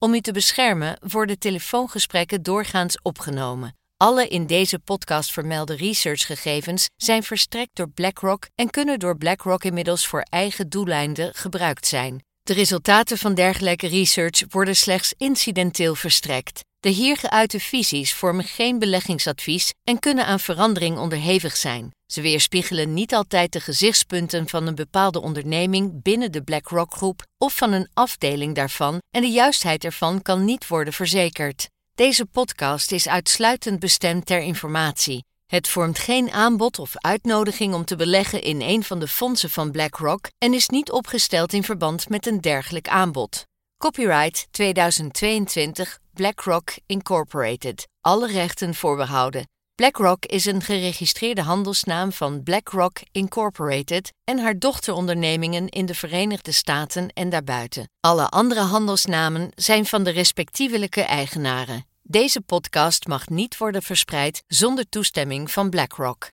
Om 0.00 0.14
u 0.14 0.20
te 0.20 0.32
beschermen 0.32 0.98
worden 1.08 1.38
telefoongesprekken 1.38 2.42
doorgaans 2.42 2.98
opgenomen. 3.02 3.76
Alle 3.96 4.28
in 4.28 4.46
deze 4.46 4.78
podcast 4.78 5.32
vermelde 5.32 5.76
researchgegevens 5.76 6.88
zijn 6.96 7.22
verstrekt 7.22 7.76
door 7.76 7.90
BlackRock 7.90 8.48
en 8.54 8.70
kunnen 8.70 8.98
door 8.98 9.16
BlackRock 9.16 9.64
inmiddels 9.64 10.06
voor 10.06 10.20
eigen 10.20 10.68
doeleinden 10.68 11.34
gebruikt 11.34 11.86
zijn. 11.86 12.24
De 12.42 12.52
resultaten 12.52 13.18
van 13.18 13.34
dergelijke 13.34 13.86
research 13.86 14.44
worden 14.48 14.76
slechts 14.76 15.14
incidenteel 15.16 15.94
verstrekt. 15.94 16.64
De 16.80 16.88
hier 16.88 17.16
geuite 17.16 17.60
visies 17.60 18.14
vormen 18.14 18.44
geen 18.44 18.78
beleggingsadvies 18.78 19.72
en 19.84 19.98
kunnen 19.98 20.26
aan 20.26 20.40
verandering 20.40 20.98
onderhevig 20.98 21.56
zijn. 21.56 21.90
Ze 22.06 22.20
weerspiegelen 22.20 22.94
niet 22.94 23.14
altijd 23.14 23.52
de 23.52 23.60
gezichtspunten 23.60 24.48
van 24.48 24.66
een 24.66 24.74
bepaalde 24.74 25.20
onderneming 25.20 26.02
binnen 26.02 26.32
de 26.32 26.42
BlackRock-groep 26.42 27.22
of 27.38 27.56
van 27.56 27.72
een 27.72 27.88
afdeling 27.94 28.54
daarvan 28.54 28.98
en 29.10 29.22
de 29.22 29.30
juistheid 29.30 29.84
ervan 29.84 30.22
kan 30.22 30.44
niet 30.44 30.68
worden 30.68 30.92
verzekerd. 30.92 31.68
Deze 31.94 32.26
podcast 32.26 32.92
is 32.92 33.08
uitsluitend 33.08 33.78
bestemd 33.78 34.26
ter 34.26 34.40
informatie. 34.40 35.24
Het 35.46 35.68
vormt 35.68 35.98
geen 35.98 36.30
aanbod 36.30 36.78
of 36.78 36.92
uitnodiging 36.96 37.74
om 37.74 37.84
te 37.84 37.96
beleggen 37.96 38.42
in 38.42 38.60
een 38.60 38.84
van 38.84 38.98
de 38.98 39.08
fondsen 39.08 39.50
van 39.50 39.70
BlackRock 39.70 40.28
en 40.38 40.54
is 40.54 40.68
niet 40.68 40.90
opgesteld 40.90 41.52
in 41.52 41.64
verband 41.64 42.08
met 42.08 42.26
een 42.26 42.40
dergelijk 42.40 42.88
aanbod. 42.88 43.46
Copyright 43.78 44.48
2022 44.50 45.98
BlackRock 46.14 46.70
Incorporated. 46.86 47.88
Alle 48.00 48.26
rechten 48.26 48.74
voorbehouden. 48.74 49.48
BlackRock 49.74 50.24
is 50.24 50.44
een 50.44 50.62
geregistreerde 50.62 51.42
handelsnaam 51.42 52.12
van 52.12 52.42
BlackRock 52.42 53.00
Incorporated 53.12 54.12
en 54.24 54.38
haar 54.38 54.58
dochterondernemingen 54.58 55.68
in 55.68 55.86
de 55.86 55.94
Verenigde 55.94 56.52
Staten 56.52 57.08
en 57.08 57.28
daarbuiten. 57.28 57.90
Alle 58.00 58.28
andere 58.28 58.60
handelsnamen 58.60 59.50
zijn 59.54 59.86
van 59.86 60.02
de 60.02 60.10
respectievelijke 60.10 61.02
eigenaren. 61.02 61.86
Deze 62.02 62.40
podcast 62.40 63.06
mag 63.06 63.28
niet 63.28 63.56
worden 63.56 63.82
verspreid 63.82 64.42
zonder 64.46 64.88
toestemming 64.88 65.50
van 65.50 65.70
BlackRock. 65.70 66.30